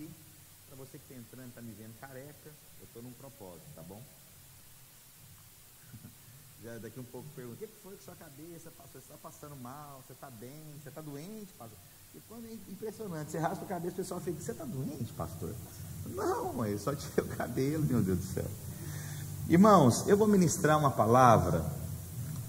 aqui. 0.00 0.10
Para 0.68 0.76
você 0.76 0.98
que 0.98 1.12
está 1.12 1.14
entrando, 1.14 1.48
está 1.48 1.60
me 1.60 1.72
vendo 1.72 1.98
careca, 2.00 2.50
eu 2.80 2.84
estou 2.84 3.02
num 3.02 3.12
propósito, 3.12 3.66
tá 3.74 3.82
bom? 3.82 4.00
Já 6.64 6.78
daqui 6.78 6.98
um 6.98 7.04
pouco 7.04 7.28
pergunta, 7.34 7.56
o 7.56 7.58
que 7.58 7.74
foi 7.82 7.96
com 7.96 8.02
sua 8.02 8.14
cabeça, 8.14 8.70
pastor? 8.70 9.00
Você 9.02 9.12
está 9.12 9.16
passando 9.16 9.56
mal, 9.56 10.02
você 10.06 10.12
está 10.12 10.30
bem, 10.30 10.64
você 10.82 10.88
está 10.88 11.00
doente, 11.00 11.52
pastor? 11.58 11.78
E 12.14 12.20
quando 12.28 12.46
é 12.46 12.52
impressionante, 12.52 13.30
você 13.30 13.38
raspa 13.38 13.64
a 13.64 13.68
cabeça, 13.68 13.94
o 13.94 13.96
pessoal 13.96 14.20
fica, 14.20 14.40
você 14.40 14.52
está 14.52 14.64
doente, 14.64 15.12
pastor? 15.12 15.54
Não, 16.06 16.52
mãe, 16.54 16.76
só 16.78 16.94
tirei 16.94 17.24
o 17.24 17.36
cabelo, 17.36 17.84
meu 17.84 18.02
Deus 18.02 18.18
do 18.18 18.24
céu. 18.24 18.50
Irmãos, 19.48 20.06
eu 20.08 20.16
vou 20.16 20.26
ministrar 20.26 20.78
uma 20.78 20.90
palavra, 20.90 21.64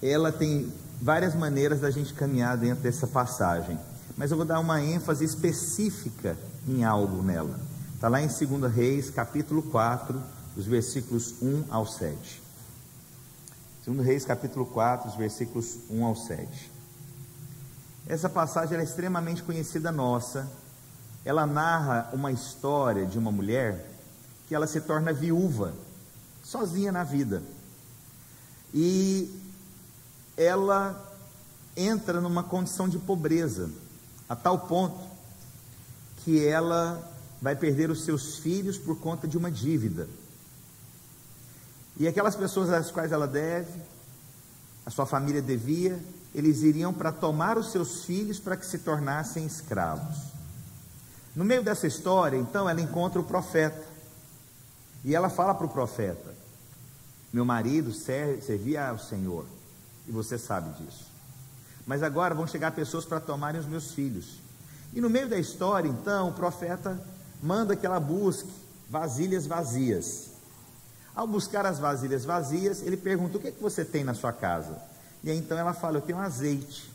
ela 0.00 0.32
tem 0.32 0.72
várias 1.00 1.34
maneiras 1.34 1.80
da 1.80 1.90
gente 1.90 2.14
caminhar 2.14 2.56
dentro 2.56 2.82
dessa 2.82 3.06
passagem, 3.06 3.78
mas 4.16 4.30
eu 4.30 4.36
vou 4.36 4.46
dar 4.46 4.60
uma 4.60 4.80
ênfase 4.80 5.24
específica 5.24 6.36
em 6.66 6.84
algo 6.84 7.22
nela. 7.22 7.58
Está 7.94 8.08
lá 8.08 8.20
em 8.20 8.26
2 8.26 8.72
Reis, 8.72 9.10
capítulo 9.10 9.62
4, 9.62 10.20
os 10.56 10.66
versículos 10.66 11.34
1 11.40 11.64
ao 11.70 11.86
7. 11.86 12.42
2 13.86 14.06
Reis, 14.06 14.24
capítulo 14.24 14.66
4, 14.66 15.10
os 15.10 15.16
versículos 15.16 15.78
1 15.90 16.04
ao 16.04 16.14
7. 16.16 16.70
Essa 18.06 18.28
passagem 18.28 18.78
é 18.78 18.82
extremamente 18.82 19.42
conhecida 19.42 19.92
nossa. 19.92 20.50
Ela 21.24 21.46
narra 21.46 22.10
uma 22.12 22.32
história 22.32 23.06
de 23.06 23.18
uma 23.18 23.30
mulher 23.30 23.88
que 24.48 24.54
ela 24.54 24.66
se 24.66 24.80
torna 24.80 25.12
viúva, 25.12 25.72
sozinha 26.42 26.90
na 26.90 27.04
vida. 27.04 27.42
E 28.74 29.40
ela 30.36 31.10
entra 31.76 32.20
numa 32.20 32.42
condição 32.42 32.88
de 32.88 32.98
pobreza, 32.98 33.70
a 34.28 34.34
tal 34.34 34.58
ponto 34.58 35.11
que 36.24 36.44
ela 36.44 37.10
vai 37.40 37.56
perder 37.56 37.90
os 37.90 38.04
seus 38.04 38.38
filhos 38.38 38.78
por 38.78 38.98
conta 38.98 39.26
de 39.26 39.36
uma 39.36 39.50
dívida. 39.50 40.08
E 41.96 42.06
aquelas 42.08 42.36
pessoas 42.36 42.70
às 42.70 42.90
quais 42.90 43.12
ela 43.12 43.26
deve, 43.26 43.80
a 44.86 44.90
sua 44.90 45.06
família 45.06 45.42
devia, 45.42 45.98
eles 46.34 46.62
iriam 46.62 46.92
para 46.92 47.12
tomar 47.12 47.58
os 47.58 47.70
seus 47.70 48.04
filhos 48.04 48.38
para 48.38 48.56
que 48.56 48.66
se 48.66 48.78
tornassem 48.78 49.44
escravos. 49.44 50.16
No 51.34 51.44
meio 51.44 51.62
dessa 51.62 51.86
história, 51.86 52.36
então, 52.36 52.68
ela 52.68 52.80
encontra 52.80 53.20
o 53.20 53.24
profeta. 53.24 53.82
E 55.04 55.14
ela 55.14 55.28
fala 55.28 55.54
para 55.54 55.66
o 55.66 55.70
profeta: 55.70 56.34
Meu 57.32 57.44
marido 57.44 57.92
servia 57.92 58.88
ao 58.88 58.98
Senhor, 58.98 59.46
e 60.06 60.12
você 60.12 60.38
sabe 60.38 60.70
disso. 60.82 61.10
Mas 61.86 62.02
agora 62.02 62.34
vão 62.34 62.46
chegar 62.46 62.70
pessoas 62.72 63.04
para 63.04 63.18
tomarem 63.18 63.60
os 63.60 63.66
meus 63.66 63.92
filhos. 63.92 64.41
E 64.92 65.00
no 65.00 65.08
meio 65.08 65.28
da 65.28 65.38
história, 65.38 65.88
então, 65.88 66.28
o 66.28 66.32
profeta 66.32 67.00
manda 67.42 67.74
que 67.74 67.86
ela 67.86 67.98
busque 67.98 68.50
vasilhas 68.88 69.46
vazias. 69.46 70.32
Ao 71.14 71.26
buscar 71.26 71.64
as 71.66 71.78
vasilhas 71.78 72.24
vazias, 72.24 72.82
ele 72.82 72.96
pergunta: 72.96 73.38
O 73.38 73.40
que, 73.40 73.48
é 73.48 73.50
que 73.50 73.62
você 73.62 73.84
tem 73.84 74.04
na 74.04 74.14
sua 74.14 74.32
casa? 74.32 74.80
E 75.24 75.30
aí 75.30 75.36
então 75.36 75.56
ela 75.58 75.72
fala: 75.72 75.98
Eu 75.98 76.02
tenho 76.02 76.18
azeite. 76.18 76.92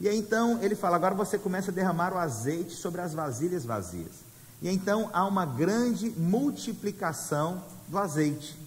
E 0.00 0.08
aí 0.08 0.18
então 0.18 0.62
ele 0.62 0.74
fala: 0.74 0.96
Agora 0.96 1.14
você 1.14 1.38
começa 1.38 1.70
a 1.70 1.74
derramar 1.74 2.12
o 2.12 2.18
azeite 2.18 2.74
sobre 2.74 3.00
as 3.00 3.14
vasilhas 3.14 3.64
vazias. 3.64 4.30
E 4.62 4.68
então 4.68 5.10
há 5.12 5.24
uma 5.26 5.46
grande 5.46 6.10
multiplicação 6.10 7.62
do 7.88 7.98
azeite. 7.98 8.58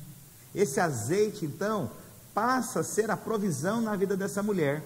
Esse 0.54 0.80
azeite 0.80 1.46
então 1.46 1.90
passa 2.34 2.80
a 2.80 2.84
ser 2.84 3.10
a 3.12 3.18
provisão 3.18 3.82
na 3.82 3.96
vida 3.96 4.18
dessa 4.18 4.44
mulher. 4.44 4.84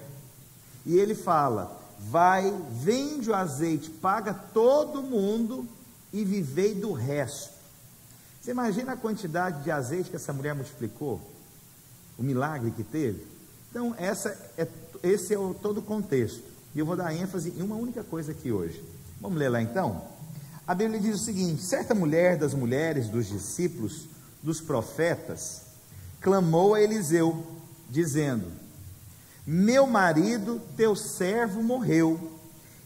E 0.86 0.98
ele 0.98 1.16
fala: 1.16 1.86
Vai, 1.99 2.53
vende 2.71 3.30
o 3.30 3.35
azeite, 3.35 3.89
paga 3.89 4.33
todo 4.33 5.02
mundo 5.02 5.67
e 6.13 6.23
vivei 6.23 6.75
do 6.75 6.93
resto. 6.93 7.58
Você 8.39 8.52
imagina 8.52 8.93
a 8.93 8.97
quantidade 8.97 9.63
de 9.63 9.71
azeite 9.71 10.09
que 10.09 10.15
essa 10.15 10.31
mulher 10.31 10.55
multiplicou? 10.55 11.19
O 12.17 12.23
milagre 12.23 12.71
que 12.71 12.83
teve? 12.83 13.25
Então, 13.69 13.93
essa 13.97 14.30
é, 14.58 14.67
esse 15.03 15.33
é 15.33 15.37
o, 15.37 15.53
todo 15.53 15.80
o 15.80 15.83
contexto. 15.83 16.43
E 16.73 16.80
eu 16.80 16.85
vou 16.85 16.95
dar 16.95 17.13
ênfase 17.13 17.49
em 17.58 17.61
uma 17.61 17.75
única 17.75 18.03
coisa 18.03 18.31
aqui 18.31 18.52
hoje. 18.52 18.83
Vamos 19.19 19.37
ler 19.37 19.49
lá 19.49 19.61
então? 19.61 20.05
A 20.65 20.75
Bíblia 20.75 20.99
diz 20.99 21.15
o 21.15 21.23
seguinte: 21.23 21.61
certa 21.64 21.95
mulher 21.95 22.37
das 22.37 22.53
mulheres 22.53 23.09
dos 23.09 23.27
discípulos 23.27 24.08
dos 24.41 24.61
profetas 24.61 25.64
clamou 26.21 26.73
a 26.73 26.81
Eliseu, 26.81 27.45
dizendo: 27.89 28.45
Meu 29.49 29.87
marido, 29.87 30.59
teu 30.75 30.93
servo, 30.93 31.63
morreu, 31.63 32.19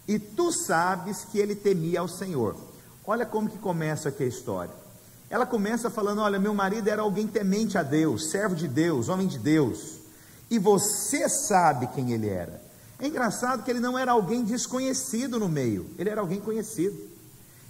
e 0.07 0.19
tu 0.19 0.51
sabes 0.51 1.25
que 1.25 1.39
ele 1.39 1.55
temia 1.55 2.01
ao 2.01 2.07
Senhor. 2.07 2.55
Olha 3.03 3.25
como 3.25 3.49
que 3.49 3.57
começa 3.57 4.09
aqui 4.09 4.22
a 4.22 4.27
história. 4.27 4.72
Ela 5.27 5.44
começa 5.47 5.89
falando: 5.89 6.22
Olha, 6.22 6.38
meu 6.38 6.53
marido 6.53 6.88
era 6.88 7.01
alguém 7.01 7.25
temente 7.25 7.79
a 7.79 7.81
Deus, 7.81 8.29
servo 8.29 8.53
de 8.53 8.67
Deus, 8.67 9.09
homem 9.09 9.25
de 9.25 9.39
Deus, 9.39 10.01
e 10.51 10.59
você 10.59 11.27
sabe 11.27 11.88
quem 11.88 12.11
ele 12.11 12.29
era. 12.29 12.61
É 12.99 13.07
engraçado 13.07 13.63
que 13.63 13.72
ele 13.72 13.79
não 13.79 13.97
era 13.97 14.11
alguém 14.11 14.43
desconhecido 14.43 15.39
no 15.39 15.49
meio, 15.49 15.89
ele 15.97 16.11
era 16.11 16.22
alguém 16.22 16.39
conhecido, 16.39 16.95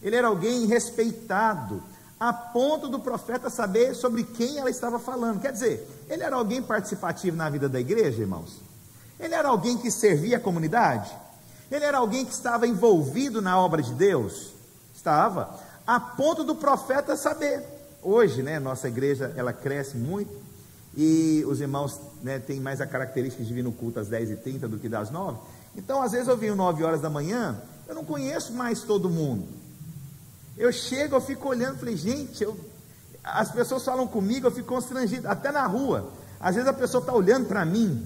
ele 0.02 0.18
era 0.18 0.28
alguém 0.28 0.66
respeitado, 0.66 1.82
a 2.20 2.34
ponto 2.34 2.90
do 2.90 3.00
profeta 3.00 3.50
saber 3.50 3.96
sobre 3.96 4.26
quem 4.26 4.58
ela 4.58 4.70
estava 4.70 5.00
falando. 5.00 5.40
Quer 5.40 5.54
dizer, 5.54 5.88
ele 6.10 6.24
era 6.24 6.36
alguém 6.36 6.62
participativo 6.62 7.38
na 7.38 7.50
vida 7.50 7.70
da 7.70 7.80
igreja, 7.80 8.20
irmãos? 8.20 8.70
Ele 9.22 9.36
era 9.36 9.48
alguém 9.48 9.78
que 9.78 9.92
servia 9.92 10.38
a 10.38 10.40
comunidade? 10.40 11.12
Ele 11.72 11.86
era 11.86 12.00
alguém 12.00 12.26
que 12.26 12.34
estava 12.34 12.68
envolvido 12.68 13.42
na 13.42 13.58
obra 13.58 13.82
de 13.82 13.94
Deus? 13.94 14.52
Estava, 14.94 15.58
a 15.86 16.00
ponto 16.00 16.44
do 16.44 16.56
profeta 16.56 17.16
saber. 17.16 17.64
Hoje, 18.04 18.42
né, 18.42 18.60
nossa 18.60 18.88
igreja, 18.88 19.32
ela 19.38 19.54
cresce 19.54 19.96
muito 19.96 20.42
e 20.98 21.46
os 21.48 21.62
irmãos 21.62 22.00
né, 22.22 22.40
têm 22.40 22.60
mais 22.60 22.82
a 22.82 22.88
característica 22.88 23.44
de 23.44 23.54
vir 23.54 23.64
no 23.64 23.72
culto 23.72 24.00
às 24.00 24.10
10h30 24.10 24.62
do 24.62 24.78
que 24.78 24.90
das 24.90 25.10
9 25.10 25.38
Então, 25.76 26.02
às 26.02 26.12
vezes 26.12 26.28
eu 26.28 26.36
venho 26.36 26.56
9 26.56 26.84
horas 26.84 27.00
da 27.00 27.10
manhã, 27.10 27.62
eu 27.88 27.96
não 27.96 28.04
conheço 28.04 28.54
mais 28.54 28.82
todo 28.82 29.10
mundo. 29.10 29.48
Eu 30.58 30.72
chego, 30.72 31.16
eu 31.16 31.22
fico 31.22 31.48
olhando, 31.48 31.80
falei, 31.80 31.96
gente, 31.96 32.44
eu, 32.44 32.58
as 33.24 33.52
pessoas 33.52 33.86
falam 33.86 34.08
comigo, 34.08 34.48
eu 34.48 34.52
fico 34.52 34.68
constrangido, 34.68 35.28
até 35.28 35.52
na 35.52 35.66
rua. 35.66 36.12
Às 36.40 36.56
vezes 36.56 36.70
a 36.70 36.74
pessoa 36.74 37.02
está 37.02 37.14
olhando 37.14 37.48
para 37.48 37.64
mim, 37.64 38.06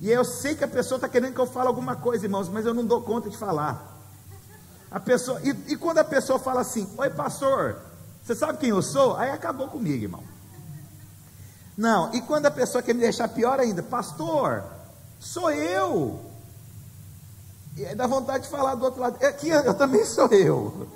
e 0.00 0.10
eu 0.10 0.24
sei 0.24 0.54
que 0.54 0.64
a 0.64 0.68
pessoa 0.68 0.96
está 0.96 1.08
querendo 1.08 1.34
que 1.34 1.40
eu 1.40 1.46
fale 1.46 1.66
alguma 1.66 1.96
coisa, 1.96 2.24
irmãos, 2.24 2.48
mas 2.48 2.64
eu 2.64 2.72
não 2.72 2.84
dou 2.84 3.02
conta 3.02 3.28
de 3.28 3.36
falar. 3.36 3.96
A 4.90 5.00
pessoa, 5.00 5.40
e, 5.42 5.72
e 5.72 5.76
quando 5.76 5.98
a 5.98 6.04
pessoa 6.04 6.38
fala 6.38 6.60
assim, 6.60 6.88
oi 6.96 7.10
pastor, 7.10 7.76
você 8.22 8.34
sabe 8.34 8.58
quem 8.58 8.70
eu 8.70 8.80
sou? 8.80 9.16
Aí 9.16 9.30
acabou 9.30 9.68
comigo, 9.68 10.04
irmão. 10.04 10.22
Não, 11.76 12.12
e 12.14 12.20
quando 12.22 12.46
a 12.46 12.50
pessoa 12.50 12.82
quer 12.82 12.94
me 12.94 13.00
deixar 13.00 13.28
pior 13.28 13.58
ainda, 13.58 13.82
pastor, 13.82 14.64
sou 15.18 15.50
eu. 15.50 16.20
E 17.76 17.94
dá 17.94 18.06
vontade 18.06 18.44
de 18.44 18.50
falar 18.50 18.74
do 18.74 18.84
outro 18.84 19.00
lado, 19.00 19.24
aqui 19.24 19.48
eu, 19.48 19.60
eu 19.60 19.74
também 19.74 20.04
sou 20.04 20.26
eu. 20.28 20.88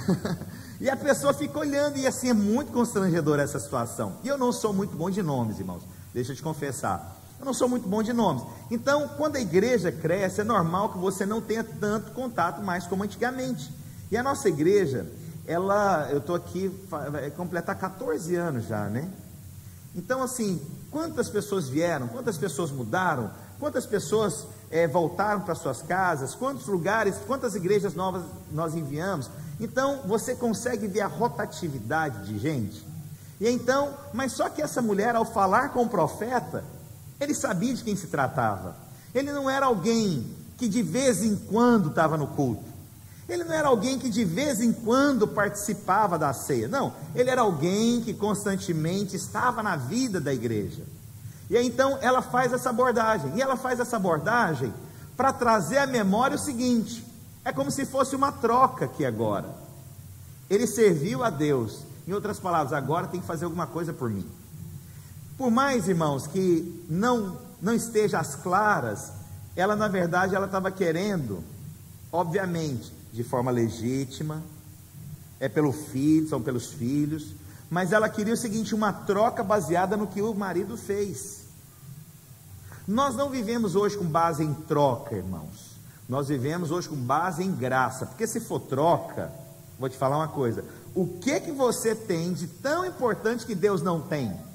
e 0.80 0.88
a 0.88 0.96
pessoa 0.96 1.32
fica 1.32 1.58
olhando, 1.58 1.98
e 1.98 2.06
assim 2.06 2.30
é 2.30 2.34
muito 2.34 2.72
constrangedora 2.72 3.42
essa 3.42 3.58
situação. 3.58 4.16
E 4.22 4.28
eu 4.28 4.36
não 4.36 4.52
sou 4.52 4.72
muito 4.72 4.96
bom 4.96 5.10
de 5.10 5.22
nomes, 5.22 5.58
irmãos, 5.58 5.82
deixa 6.12 6.32
eu 6.32 6.36
te 6.36 6.42
confessar. 6.42 7.19
Eu 7.40 7.46
não 7.46 7.54
sou 7.54 7.66
muito 7.66 7.88
bom 7.88 8.02
de 8.02 8.12
nomes. 8.12 8.42
Então, 8.70 9.08
quando 9.16 9.36
a 9.36 9.40
igreja 9.40 9.90
cresce, 9.90 10.42
é 10.42 10.44
normal 10.44 10.90
que 10.90 10.98
você 10.98 11.24
não 11.24 11.40
tenha 11.40 11.64
tanto 11.64 12.12
contato 12.12 12.62
mais 12.62 12.86
como 12.86 13.02
antigamente. 13.02 13.72
E 14.10 14.16
a 14.16 14.22
nossa 14.22 14.46
igreja, 14.46 15.06
ela, 15.46 16.08
eu 16.10 16.18
estou 16.18 16.36
aqui, 16.36 16.68
vai 16.90 17.30
completar 17.30 17.78
14 17.78 18.36
anos 18.36 18.66
já, 18.66 18.84
né? 18.90 19.08
Então, 19.96 20.22
assim, 20.22 20.60
quantas 20.90 21.30
pessoas 21.30 21.66
vieram, 21.66 22.08
quantas 22.08 22.36
pessoas 22.36 22.70
mudaram, 22.70 23.30
quantas 23.58 23.86
pessoas 23.86 24.46
é, 24.70 24.86
voltaram 24.86 25.40
para 25.40 25.54
suas 25.54 25.80
casas, 25.80 26.34
quantos 26.34 26.66
lugares, 26.66 27.16
quantas 27.26 27.54
igrejas 27.54 27.94
novas 27.94 28.22
nós 28.52 28.74
enviamos. 28.74 29.30
Então, 29.58 30.00
você 30.04 30.34
consegue 30.34 30.86
ver 30.86 31.00
a 31.00 31.06
rotatividade 31.06 32.26
de 32.26 32.38
gente. 32.38 32.86
E 33.40 33.48
então, 33.48 33.94
mas 34.12 34.32
só 34.32 34.50
que 34.50 34.60
essa 34.60 34.82
mulher, 34.82 35.16
ao 35.16 35.24
falar 35.24 35.70
com 35.70 35.84
o 35.84 35.88
profeta, 35.88 36.62
ele 37.20 37.34
sabia 37.34 37.74
de 37.74 37.84
quem 37.84 37.94
se 37.94 38.06
tratava. 38.06 38.74
Ele 39.14 39.30
não 39.32 39.48
era 39.48 39.66
alguém 39.66 40.26
que 40.56 40.66
de 40.68 40.82
vez 40.82 41.22
em 41.22 41.36
quando 41.36 41.90
estava 41.90 42.16
no 42.16 42.26
culto. 42.28 42.64
Ele 43.28 43.44
não 43.44 43.54
era 43.54 43.68
alguém 43.68 43.98
que 43.98 44.08
de 44.08 44.24
vez 44.24 44.60
em 44.60 44.72
quando 44.72 45.28
participava 45.28 46.18
da 46.18 46.32
ceia. 46.32 46.66
Não, 46.66 46.92
ele 47.14 47.30
era 47.30 47.42
alguém 47.42 48.00
que 48.00 48.12
constantemente 48.12 49.14
estava 49.14 49.62
na 49.62 49.76
vida 49.76 50.20
da 50.20 50.34
igreja. 50.34 50.82
E 51.48 51.56
aí, 51.56 51.66
então 51.66 51.98
ela 52.00 52.22
faz 52.22 52.52
essa 52.52 52.70
abordagem. 52.70 53.32
E 53.36 53.42
ela 53.42 53.56
faz 53.56 53.78
essa 53.78 53.96
abordagem 53.96 54.72
para 55.16 55.32
trazer 55.32 55.78
à 55.78 55.86
memória 55.86 56.36
o 56.36 56.40
seguinte: 56.40 57.04
é 57.44 57.52
como 57.52 57.70
se 57.70 57.84
fosse 57.84 58.16
uma 58.16 58.32
troca 58.32 58.86
aqui 58.86 59.04
agora. 59.04 59.48
Ele 60.48 60.66
serviu 60.66 61.22
a 61.22 61.30
Deus. 61.30 61.84
Em 62.08 62.12
outras 62.12 62.40
palavras, 62.40 62.72
agora 62.72 63.06
tem 63.06 63.20
que 63.20 63.26
fazer 63.26 63.44
alguma 63.44 63.66
coisa 63.66 63.92
por 63.92 64.10
mim. 64.10 64.26
Por 65.40 65.50
mais, 65.50 65.88
irmãos, 65.88 66.26
que 66.26 66.84
não, 66.86 67.38
não 67.62 67.72
esteja 67.72 68.20
às 68.20 68.34
claras, 68.34 69.10
ela 69.56 69.74
na 69.74 69.88
verdade 69.88 70.34
ela 70.34 70.44
estava 70.44 70.70
querendo, 70.70 71.42
obviamente, 72.12 72.92
de 73.10 73.24
forma 73.24 73.50
legítima, 73.50 74.42
é 75.40 75.48
pelo 75.48 75.72
filho, 75.72 76.28
são 76.28 76.42
pelos 76.42 76.66
filhos, 76.74 77.34
mas 77.70 77.90
ela 77.90 78.06
queria 78.10 78.34
o 78.34 78.36
seguinte, 78.36 78.74
uma 78.74 78.92
troca 78.92 79.42
baseada 79.42 79.96
no 79.96 80.06
que 80.06 80.20
o 80.20 80.34
marido 80.34 80.76
fez. 80.76 81.46
Nós 82.86 83.16
não 83.16 83.30
vivemos 83.30 83.74
hoje 83.74 83.96
com 83.96 84.04
base 84.04 84.44
em 84.44 84.52
troca, 84.52 85.16
irmãos. 85.16 85.70
Nós 86.06 86.28
vivemos 86.28 86.70
hoje 86.70 86.86
com 86.86 86.96
base 86.96 87.42
em 87.42 87.50
graça, 87.50 88.04
porque 88.04 88.26
se 88.26 88.40
for 88.40 88.60
troca, 88.60 89.32
vou 89.78 89.88
te 89.88 89.96
falar 89.96 90.18
uma 90.18 90.28
coisa, 90.28 90.62
o 90.94 91.06
que 91.06 91.40
que 91.40 91.50
você 91.50 91.94
tem 91.94 92.30
de 92.34 92.46
tão 92.46 92.84
importante 92.84 93.46
que 93.46 93.54
Deus 93.54 93.80
não 93.80 94.02
tem? 94.02 94.49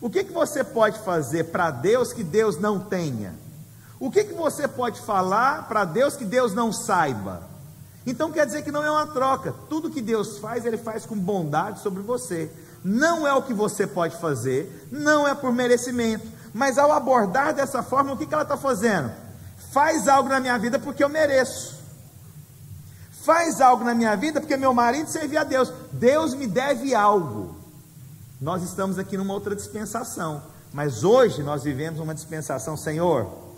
O 0.00 0.08
que 0.08 0.24
que 0.24 0.32
você 0.32 0.62
pode 0.62 0.98
fazer 1.00 1.44
para 1.44 1.70
Deus 1.70 2.12
que 2.12 2.22
Deus 2.22 2.58
não 2.58 2.78
tenha? 2.78 3.34
O 3.98 4.10
que 4.10 4.24
que 4.24 4.34
você 4.34 4.68
pode 4.68 5.00
falar 5.00 5.66
para 5.68 5.84
Deus 5.84 6.16
que 6.16 6.24
Deus 6.24 6.54
não 6.54 6.72
saiba? 6.72 7.42
Então 8.06 8.30
quer 8.30 8.46
dizer 8.46 8.62
que 8.62 8.70
não 8.70 8.84
é 8.84 8.90
uma 8.90 9.08
troca. 9.08 9.52
Tudo 9.68 9.90
que 9.90 10.00
Deus 10.00 10.38
faz, 10.38 10.64
Ele 10.64 10.78
faz 10.78 11.04
com 11.04 11.16
bondade 11.16 11.80
sobre 11.80 12.02
você. 12.02 12.50
Não 12.84 13.26
é 13.26 13.34
o 13.34 13.42
que 13.42 13.52
você 13.52 13.86
pode 13.86 14.16
fazer, 14.16 14.88
não 14.90 15.26
é 15.26 15.34
por 15.34 15.52
merecimento. 15.52 16.26
Mas 16.54 16.78
ao 16.78 16.92
abordar 16.92 17.52
dessa 17.52 17.82
forma, 17.82 18.12
o 18.12 18.16
que, 18.16 18.24
que 18.24 18.32
ela 18.32 18.44
está 18.44 18.56
fazendo? 18.56 19.12
Faz 19.72 20.08
algo 20.08 20.28
na 20.28 20.40
minha 20.40 20.56
vida 20.58 20.78
porque 20.78 21.02
eu 21.02 21.08
mereço. 21.08 21.76
Faz 23.24 23.60
algo 23.60 23.84
na 23.84 23.94
minha 23.94 24.16
vida 24.16 24.40
porque 24.40 24.56
meu 24.56 24.72
marido 24.72 25.10
servia 25.10 25.42
a 25.42 25.44
Deus. 25.44 25.72
Deus 25.92 26.34
me 26.34 26.46
deve 26.46 26.94
algo. 26.94 27.47
Nós 28.40 28.62
estamos 28.62 28.98
aqui 28.98 29.16
numa 29.16 29.34
outra 29.34 29.54
dispensação. 29.54 30.42
Mas 30.72 31.02
hoje 31.02 31.42
nós 31.42 31.64
vivemos 31.64 31.98
uma 31.98 32.14
dispensação, 32.14 32.76
Senhor 32.76 33.48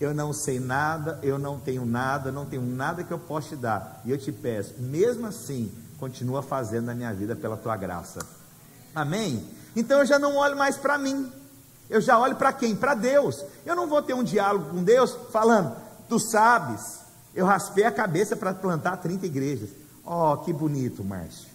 eu 0.00 0.14
não 0.14 0.32
sei 0.32 0.58
nada, 0.58 1.18
eu 1.22 1.38
não 1.38 1.60
tenho 1.60 1.84
nada, 1.84 2.32
não 2.32 2.46
tenho 2.46 2.62
nada 2.62 3.04
que 3.04 3.12
eu 3.12 3.18
possa 3.18 3.50
te 3.50 3.56
dar. 3.56 4.00
E 4.04 4.10
eu 4.10 4.16
te 4.16 4.32
peço, 4.32 4.74
mesmo 4.78 5.26
assim, 5.26 5.70
continua 5.98 6.42
fazendo 6.42 6.86
na 6.86 6.94
minha 6.94 7.12
vida 7.12 7.36
pela 7.36 7.56
tua 7.56 7.76
graça. 7.76 8.20
Amém? 8.94 9.46
Então 9.76 9.98
eu 9.98 10.06
já 10.06 10.18
não 10.18 10.36
olho 10.36 10.56
mais 10.56 10.78
para 10.78 10.96
mim. 10.96 11.30
Eu 11.90 12.00
já 12.00 12.18
olho 12.18 12.36
para 12.36 12.52
quem? 12.52 12.74
Para 12.74 12.94
Deus. 12.94 13.44
Eu 13.66 13.76
não 13.76 13.86
vou 13.86 14.00
ter 14.00 14.14
um 14.14 14.24
diálogo 14.24 14.70
com 14.70 14.82
Deus 14.82 15.14
falando, 15.30 15.76
tu 16.08 16.18
sabes, 16.18 17.00
eu 17.34 17.44
raspei 17.44 17.84
a 17.84 17.92
cabeça 17.92 18.34
para 18.34 18.54
plantar 18.54 18.96
30 18.96 19.26
igrejas. 19.26 19.68
Oh, 20.02 20.38
que 20.38 20.52
bonito, 20.52 21.04
Márcio. 21.04 21.49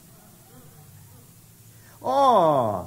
Oh, 2.08 2.86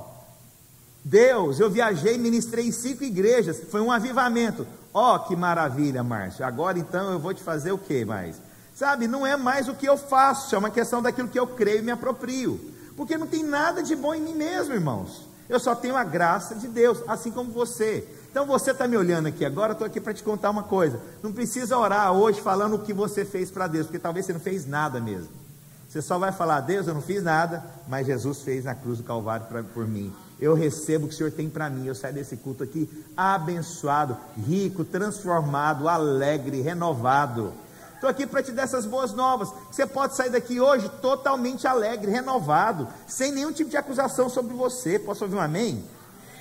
Deus, 1.05 1.59
eu 1.59 1.69
viajei 1.69 2.15
e 2.15 2.19
ministrei 2.19 2.69
em 2.69 2.71
cinco 2.71 3.03
igrejas, 3.03 3.61
foi 3.69 3.81
um 3.81 3.91
avivamento. 3.91 4.65
Ó, 4.95 5.17
oh, 5.17 5.19
que 5.19 5.35
maravilha, 5.35 6.05
Márcio. 6.05 6.47
Agora 6.47 6.79
então 6.79 7.11
eu 7.11 7.19
vou 7.19 7.35
te 7.35 7.43
fazer 7.43 7.73
o 7.73 7.79
que 7.79 8.05
mais? 8.05 8.37
Sabe, 8.77 9.09
não 9.09 9.27
é 9.27 9.37
mais 9.37 9.69
o 9.69 9.75
que 9.75 9.87
eu 9.87 9.99
faço, 9.99 10.55
é 10.55 10.59
uma 10.59 10.71
questão 10.71 11.03
daquilo 11.03 11.27
que 11.27 11.39
eu 11.39 11.49
creio 11.49 11.81
e 11.81 11.83
me 11.83 11.91
aproprio. 11.91 12.61
Porque 12.97 13.19
não 13.19 13.27
tem 13.27 13.43
nada 13.43 13.83
de 13.83 13.97
bom 13.97 14.15
em 14.15 14.21
mim 14.21 14.35
mesmo, 14.35 14.73
irmãos. 14.73 15.27
Eu 15.49 15.59
só 15.59 15.75
tenho 15.75 15.97
a 15.97 16.05
graça 16.05 16.55
de 16.55 16.69
Deus, 16.69 17.03
assim 17.09 17.33
como 17.33 17.51
você. 17.51 18.07
Então 18.31 18.47
você 18.47 18.71
está 18.71 18.87
me 18.87 18.97
olhando 18.97 19.27
aqui 19.27 19.45
agora, 19.45 19.73
estou 19.73 19.85
aqui 19.85 20.01
para 20.01 20.15
te 20.15 20.23
contar 20.23 20.51
uma 20.51 20.63
coisa. 20.63 21.01
Não 21.25 21.33
precisa 21.33 21.77
orar 21.77 22.13
hoje 22.13 22.41
falando 22.41 22.77
o 22.77 22.79
que 22.79 22.93
você 22.93 23.25
fez 23.25 23.51
para 23.51 23.67
Deus, 23.67 23.87
porque 23.87 23.99
talvez 23.99 24.27
você 24.27 24.33
não 24.33 24.41
fez 24.41 24.65
nada 24.65 25.01
mesmo. 25.01 25.48
Você 25.89 26.03
só 26.03 26.19
vai 26.19 26.33
falar, 26.33 26.61
Deus, 26.61 26.87
eu 26.87 26.95
não 26.95 27.01
fiz 27.01 27.23
nada, 27.23 27.65
mas 27.89 28.07
Jesus 28.07 28.43
fez 28.43 28.65
na 28.65 28.75
cruz 28.75 28.99
do 28.99 29.05
Calvário 29.05 29.47
pra, 29.47 29.63
por 29.63 29.87
mim 29.87 30.13
eu 30.41 30.55
recebo 30.55 31.05
o 31.05 31.09
que 31.09 31.15
o 31.15 31.17
Senhor 31.17 31.33
tem 31.33 31.49
para 31.49 31.69
mim. 31.69 31.87
Eu 31.87 31.95
saio 31.95 32.15
desse 32.15 32.37
culto 32.37 32.63
aqui 32.63 32.89
abençoado, 33.17 34.17
rico, 34.47 34.85
transformado, 34.85 35.89
alegre, 35.89 36.61
renovado. 36.61 37.53
Estou 37.95 38.09
aqui 38.09 38.27
para 38.27 38.43
te 38.43 38.53
dar 38.53 38.63
essas 38.63 38.87
boas 38.87 39.13
novas. 39.13 39.53
Você 39.71 39.85
pode 39.85 40.15
sair 40.15 40.31
daqui 40.31 40.61
hoje 40.61 40.89
totalmente 41.03 41.67
alegre, 41.67 42.13
renovado, 42.13 42.87
sem 43.09 43.33
nenhum 43.33 43.53
tipo 43.53 43.69
de 43.69 43.77
acusação 43.77 44.29
sobre 44.29 44.55
você. 44.55 44.99
Posso 44.99 45.25
ouvir 45.25 45.37
um 45.37 45.41
amém? 45.41 45.85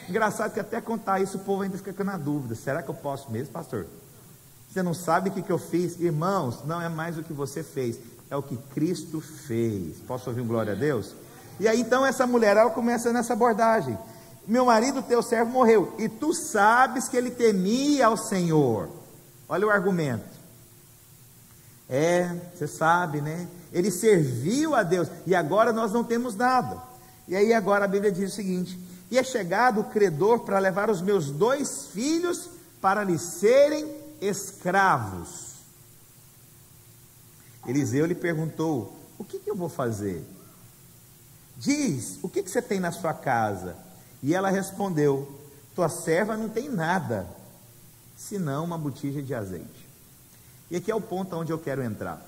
Engraçado 0.07 0.53
que 0.53 0.59
até 0.59 0.79
contar 0.79 1.19
isso 1.19 1.37
o 1.37 1.41
povo 1.41 1.63
ainda 1.63 1.77
fica 1.77 2.03
na 2.03 2.17
dúvida: 2.17 2.53
será 2.53 2.83
que 2.83 2.89
eu 2.89 2.95
posso 2.95 3.31
mesmo, 3.31 3.51
pastor? 3.51 3.87
Você 4.69 4.83
não 4.83 4.93
sabe 4.93 5.29
o 5.29 5.33
que, 5.33 5.41
que 5.41 5.51
eu 5.51 5.57
fiz? 5.57 5.99
Irmãos, 5.99 6.63
não 6.63 6.79
é 6.79 6.87
mais 6.87 7.17
o 7.17 7.23
que 7.23 7.33
você 7.33 7.63
fez, 7.63 7.97
é 8.29 8.35
o 8.35 8.43
que 8.43 8.57
Cristo 8.73 9.21
fez. 9.21 9.97
Posso 10.07 10.29
ouvir 10.29 10.41
um 10.41 10.47
glória 10.47 10.73
a 10.73 10.75
Deus? 10.75 11.15
E 11.59 11.67
aí 11.67 11.81
então 11.81 12.05
essa 12.05 12.27
mulher, 12.27 12.57
ela 12.57 12.69
começa 12.69 13.11
nessa 13.11 13.33
abordagem. 13.33 13.97
Meu 14.45 14.65
marido, 14.65 15.01
teu 15.01 15.21
servo, 15.21 15.51
morreu, 15.51 15.93
e 15.97 16.07
tu 16.07 16.33
sabes 16.33 17.07
que 17.07 17.17
ele 17.17 17.31
temia 17.31 18.07
ao 18.07 18.15
Senhor. 18.15 18.89
Olha 19.49 19.67
o 19.67 19.69
argumento. 19.69 20.37
É, 21.89 22.33
você 22.53 22.67
sabe, 22.67 23.21
né? 23.21 23.47
Ele 23.73 23.91
serviu 23.91 24.75
a 24.75 24.83
Deus, 24.83 25.09
e 25.25 25.35
agora 25.35 25.73
nós 25.73 25.91
não 25.91 26.03
temos 26.03 26.35
nada. 26.35 26.81
E 27.27 27.35
aí 27.35 27.53
agora 27.53 27.85
a 27.85 27.87
Bíblia 27.87 28.11
diz 28.11 28.31
o 28.31 28.35
seguinte: 28.35 28.79
E 29.11 29.17
é 29.17 29.23
chegado 29.23 29.81
o 29.81 29.85
credor 29.85 30.39
para 30.39 30.59
levar 30.59 30.89
os 30.89 31.01
meus 31.01 31.29
dois 31.29 31.87
filhos 31.87 32.49
para 32.81 33.03
lhe 33.03 33.17
serem 33.17 33.89
escravos. 34.21 35.46
Eliseu 37.67 38.05
lhe 38.05 38.15
perguntou: 38.15 38.97
O 39.17 39.23
que, 39.23 39.39
que 39.39 39.49
eu 39.49 39.55
vou 39.55 39.69
fazer? 39.69 40.23
Diz, 41.57 42.19
o 42.21 42.29
que, 42.29 42.43
que 42.43 42.51
você 42.51 42.61
tem 42.61 42.79
na 42.79 42.91
sua 42.91 43.13
casa? 43.13 43.75
E 44.21 44.33
ela 44.33 44.49
respondeu: 44.49 45.27
Tua 45.75 45.89
serva 45.89 46.37
não 46.37 46.49
tem 46.49 46.69
nada, 46.69 47.27
senão 48.15 48.63
uma 48.63 48.77
botija 48.77 49.21
de 49.21 49.33
azeite. 49.33 49.87
E 50.69 50.75
aqui 50.75 50.91
é 50.91 50.95
o 50.95 51.01
ponto 51.01 51.35
onde 51.35 51.51
eu 51.51 51.57
quero 51.57 51.83
entrar. 51.83 52.21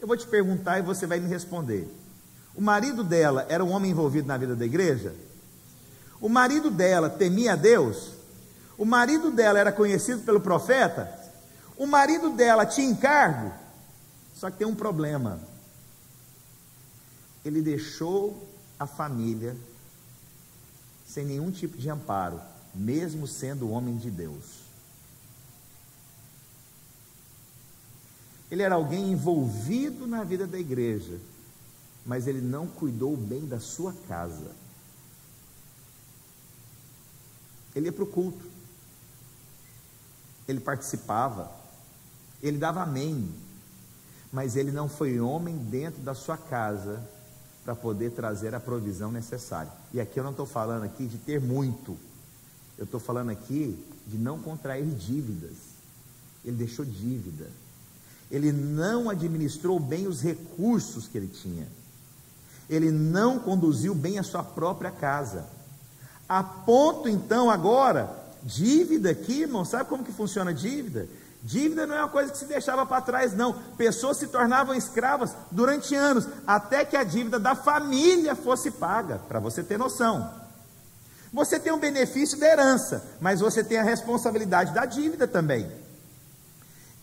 Eu 0.00 0.06
vou 0.06 0.16
te 0.16 0.26
perguntar 0.26 0.78
e 0.78 0.82
você 0.82 1.06
vai 1.06 1.18
me 1.18 1.28
responder. 1.28 1.92
O 2.54 2.60
marido 2.60 3.02
dela 3.02 3.46
era 3.48 3.64
um 3.64 3.70
homem 3.70 3.90
envolvido 3.90 4.28
na 4.28 4.36
vida 4.36 4.54
da 4.54 4.64
igreja? 4.64 5.14
O 6.20 6.28
marido 6.28 6.70
dela 6.70 7.08
temia 7.08 7.52
a 7.52 7.56
Deus? 7.56 8.12
O 8.76 8.84
marido 8.84 9.30
dela 9.30 9.58
era 9.58 9.72
conhecido 9.72 10.22
pelo 10.22 10.40
profeta? 10.40 11.12
O 11.76 11.86
marido 11.86 12.30
dela 12.30 12.66
tinha 12.66 12.88
encargo? 12.88 13.52
Só 14.38 14.50
que 14.50 14.58
tem 14.58 14.66
um 14.66 14.74
problema 14.74 15.40
ele 17.48 17.62
deixou 17.62 18.46
a 18.78 18.86
família 18.86 19.56
sem 21.06 21.24
nenhum 21.24 21.50
tipo 21.50 21.76
de 21.78 21.88
amparo, 21.88 22.40
mesmo 22.74 23.26
sendo 23.26 23.70
homem 23.70 23.96
de 23.96 24.10
Deus. 24.10 24.68
Ele 28.50 28.62
era 28.62 28.74
alguém 28.74 29.10
envolvido 29.10 30.06
na 30.06 30.22
vida 30.24 30.46
da 30.46 30.58
igreja, 30.58 31.18
mas 32.04 32.26
ele 32.26 32.40
não 32.40 32.66
cuidou 32.66 33.16
bem 33.16 33.46
da 33.46 33.58
sua 33.58 33.94
casa. 34.06 34.54
Ele 37.74 37.86
ia 37.86 37.92
para 37.92 38.04
o 38.04 38.06
culto, 38.06 38.44
ele 40.46 40.60
participava, 40.60 41.50
ele 42.42 42.58
dava 42.58 42.82
amém, 42.82 43.32
mas 44.32 44.56
ele 44.56 44.70
não 44.70 44.88
foi 44.88 45.20
homem 45.20 45.56
dentro 45.56 46.00
da 46.02 46.14
sua 46.14 46.36
casa 46.36 47.02
para 47.64 47.74
poder 47.74 48.12
trazer 48.12 48.54
a 48.54 48.60
provisão 48.60 49.10
necessária. 49.10 49.70
E 49.92 50.00
aqui 50.00 50.18
eu 50.18 50.24
não 50.24 50.30
estou 50.30 50.46
falando 50.46 50.84
aqui 50.84 51.06
de 51.06 51.18
ter 51.18 51.40
muito, 51.40 51.96
eu 52.78 52.84
estou 52.84 53.00
falando 53.00 53.30
aqui 53.30 53.84
de 54.06 54.16
não 54.16 54.38
contrair 54.38 54.86
dívidas. 54.86 55.56
Ele 56.44 56.56
deixou 56.56 56.84
dívida. 56.84 57.50
Ele 58.30 58.52
não 58.52 59.10
administrou 59.10 59.80
bem 59.80 60.06
os 60.06 60.22
recursos 60.22 61.08
que 61.08 61.18
ele 61.18 61.28
tinha. 61.28 61.66
Ele 62.68 62.90
não 62.90 63.38
conduziu 63.38 63.94
bem 63.94 64.18
a 64.18 64.22
sua 64.22 64.42
própria 64.42 64.90
casa. 64.90 65.46
A 66.28 66.42
ponto 66.42 67.08
então 67.08 67.50
agora, 67.50 68.10
dívida 68.42 69.10
aqui, 69.10 69.42
irmão, 69.42 69.64
sabe 69.64 69.88
como 69.88 70.04
que 70.04 70.12
funciona 70.12 70.50
a 70.50 70.54
dívida? 70.54 71.08
Dívida 71.42 71.86
não 71.86 71.94
é 71.94 72.00
uma 72.00 72.08
coisa 72.08 72.32
que 72.32 72.38
se 72.38 72.46
deixava 72.46 72.84
para 72.84 73.00
trás, 73.00 73.32
não. 73.32 73.52
Pessoas 73.76 74.16
se 74.16 74.26
tornavam 74.26 74.74
escravas 74.74 75.34
durante 75.50 75.94
anos, 75.94 76.26
até 76.46 76.84
que 76.84 76.96
a 76.96 77.04
dívida 77.04 77.38
da 77.38 77.54
família 77.54 78.34
fosse 78.34 78.70
paga, 78.70 79.20
para 79.28 79.38
você 79.38 79.62
ter 79.62 79.78
noção. 79.78 80.32
Você 81.32 81.58
tem 81.58 81.72
o 81.72 81.78
benefício 81.78 82.38
da 82.38 82.46
herança, 82.46 83.04
mas 83.20 83.40
você 83.40 83.62
tem 83.62 83.78
a 83.78 83.82
responsabilidade 83.82 84.72
da 84.72 84.84
dívida 84.84 85.28
também. 85.28 85.70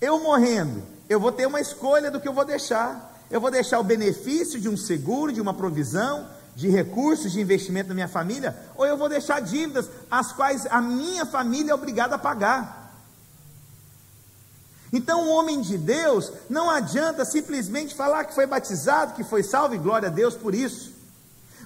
Eu 0.01 0.20
morrendo, 0.20 0.84
eu 1.08 1.20
vou 1.20 1.32
ter 1.32 1.46
uma 1.46 1.62
escolha 1.62 2.12
do 2.12 2.20
que 2.20 2.27
eu 2.27 2.34
vou 2.34 2.46
deixar. 2.46 3.13
Eu 3.30 3.39
vou 3.42 3.50
deixar 3.50 3.80
o 3.80 3.84
benefício 3.84 4.60
de 4.60 4.70
um 4.70 4.77
seguro, 4.77 5.32
de 5.32 5.42
uma 5.42 5.54
provisão, 5.54 6.27
de 6.56 6.70
recursos 6.70 7.32
de 7.32 7.42
investimento 7.42 7.89
na 7.89 7.96
minha 7.96 8.08
família, 8.08 8.56
ou 8.75 8.86
eu 8.86 8.98
vou 8.98 9.10
deixar 9.10 9.42
dívidas 9.42 9.89
as 10.10 10.32
quais 10.32 10.65
a 10.68 10.82
minha 10.82 11.25
família 11.25 11.72
é 11.72 11.75
obrigada 11.75 12.15
a 12.15 12.20
pagar. 12.20 12.85
Então, 14.95 15.27
o 15.27 15.31
homem 15.31 15.59
de 15.59 15.77
Deus 15.77 16.31
não 16.49 16.69
adianta 16.69 17.25
simplesmente 17.25 17.93
falar 17.93 18.23
que 18.23 18.33
foi 18.33 18.45
batizado, 18.45 19.13
que 19.13 19.25
foi 19.25 19.43
salvo, 19.43 19.75
e 19.75 19.77
glória 19.77 20.07
a 20.07 20.11
Deus 20.11 20.35
por 20.35 20.55
isso. 20.55 20.93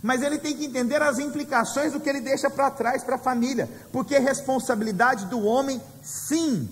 Mas 0.02 0.24
ele 0.24 0.40
tem 0.40 0.58
que 0.58 0.66
entender 0.66 1.00
as 1.00 1.20
implicações 1.20 1.94
do 1.94 2.00
que 2.00 2.10
ele 2.10 2.22
deixa 2.22 2.50
para 2.50 2.72
trás 2.72 3.04
para 3.04 3.18
a 3.18 3.20
família, 3.20 3.70
porque 3.92 4.16
é 4.16 4.20
responsabilidade 4.20 5.28
do 5.28 5.46
homem, 5.46 5.80
sim. 6.02 6.68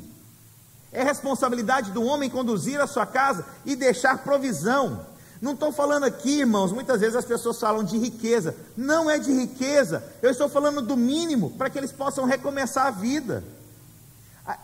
É 0.91 1.03
responsabilidade 1.03 1.91
do 1.91 2.01
homem 2.01 2.27
conduzir 2.27 2.81
a 2.81 2.87
sua 2.87 3.05
casa 3.05 3.45
e 3.63 3.75
deixar 3.75 4.23
provisão. 4.23 5.05
Não 5.39 5.53
estou 5.53 5.71
falando 5.71 6.05
aqui, 6.05 6.39
irmãos, 6.39 6.71
muitas 6.71 7.01
vezes 7.01 7.15
as 7.15 7.25
pessoas 7.25 7.59
falam 7.59 7.83
de 7.83 7.99
riqueza. 7.99 8.55
Não 8.75 9.07
é 9.07 9.19
de 9.19 9.31
riqueza, 9.31 10.03
eu 10.23 10.31
estou 10.31 10.49
falando 10.49 10.81
do 10.81 10.97
mínimo 10.97 11.51
para 11.51 11.69
que 11.69 11.77
eles 11.77 11.91
possam 11.91 12.25
recomeçar 12.25 12.87
a 12.87 12.91
vida. 12.91 13.43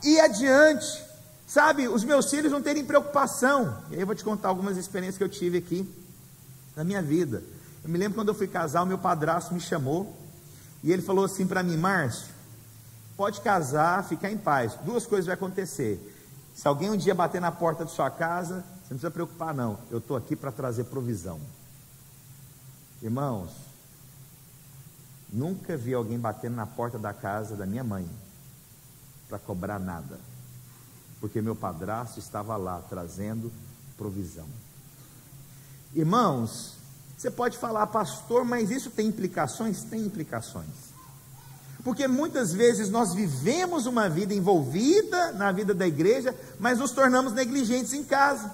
E 0.03 0.19
adiante, 0.19 1.12
sabe, 1.53 1.88
os 1.88 2.03
meus 2.03 2.31
filhos 2.31 2.51
não 2.51 2.63
terem 2.63 2.83
preocupação. 2.83 3.77
E 3.91 3.93
aí 3.93 4.01
eu 4.01 4.07
vou 4.07 4.15
te 4.15 4.24
contar 4.24 4.50
algumas 4.50 4.75
experiências 4.75 5.19
que 5.19 5.24
eu 5.24 5.29
tive 5.29 5.60
aqui 5.60 5.88
na 6.75 6.83
minha 6.83 7.01
vida. 7.01 7.43
Eu 7.83 7.89
me 7.91 7.98
lembro 8.00 8.15
quando 8.15 8.29
eu 8.29 8.33
fui 8.33 8.48
casar, 8.48 8.81
o 8.81 8.88
meu 8.88 8.98
padrasto 8.98 9.53
me 9.53 9.60
chamou 9.60 10.17
e 10.83 10.91
ele 10.91 11.03
falou 11.03 11.25
assim 11.25 11.45
para 11.45 11.62
mim: 11.62 11.77
Márcio, 11.77 12.33
pode 13.15 13.39
casar, 13.41 14.03
ficar 14.03 14.31
em 14.31 14.38
paz. 14.38 14.74
Duas 14.83 15.05
coisas 15.05 15.27
vão 15.27 15.36
acontecer. 15.36 16.01
Se 16.55 16.67
alguém 16.67 16.89
um 16.89 16.98
dia 16.98 17.13
bater 17.13 17.39
na 17.39 17.51
porta 17.51 17.86
de 17.86 17.91
sua 17.91 18.10
casa, 18.10 18.55
você 18.55 18.93
não 18.93 18.98
precisa 18.98 19.12
preocupar, 19.12 19.53
não. 19.53 19.77
Eu 19.91 20.00
estou 20.00 20.17
aqui 20.17 20.36
para 20.36 20.51
trazer 20.51 20.86
provisão. 20.86 21.39
Irmãos, 23.00 23.51
nunca 25.31 25.77
vi 25.77 25.93
alguém 25.93 26.17
batendo 26.17 26.55
na 26.55 26.65
porta 26.65 26.98
da 26.98 27.13
casa 27.13 27.55
da 27.55 27.65
minha 27.65 27.83
mãe 27.83 28.10
para 29.29 29.38
cobrar 29.38 29.77
nada, 29.77 30.19
porque 31.24 31.42
meu 31.42 31.56
padrasto 31.56 32.20
estava 32.20 32.58
lá 32.58 32.84
trazendo 32.89 33.50
provisão. 33.96 34.46
Irmãos, 35.96 36.74
você 37.18 37.32
pode 37.32 37.58
falar, 37.58 37.88
pastor, 37.88 38.44
mas 38.44 38.70
isso 38.70 38.89
tem 38.89 39.08
implicações? 39.08 39.86
Tem 39.86 40.01
implicações. 40.01 40.92
Porque 41.82 42.10
muitas 42.10 42.51
vezes 42.51 42.89
nós 42.89 43.13
vivemos 43.13 43.86
uma 43.86 44.10
vida 44.10 44.34
envolvida 44.34 45.32
na 45.32 45.50
vida 45.53 45.74
da 45.74 45.88
igreja, 45.88 46.36
mas 46.60 46.80
nos 46.80 46.92
tornamos 46.92 47.32
negligentes 47.32 47.94
em 47.94 48.03
casa. 48.03 48.53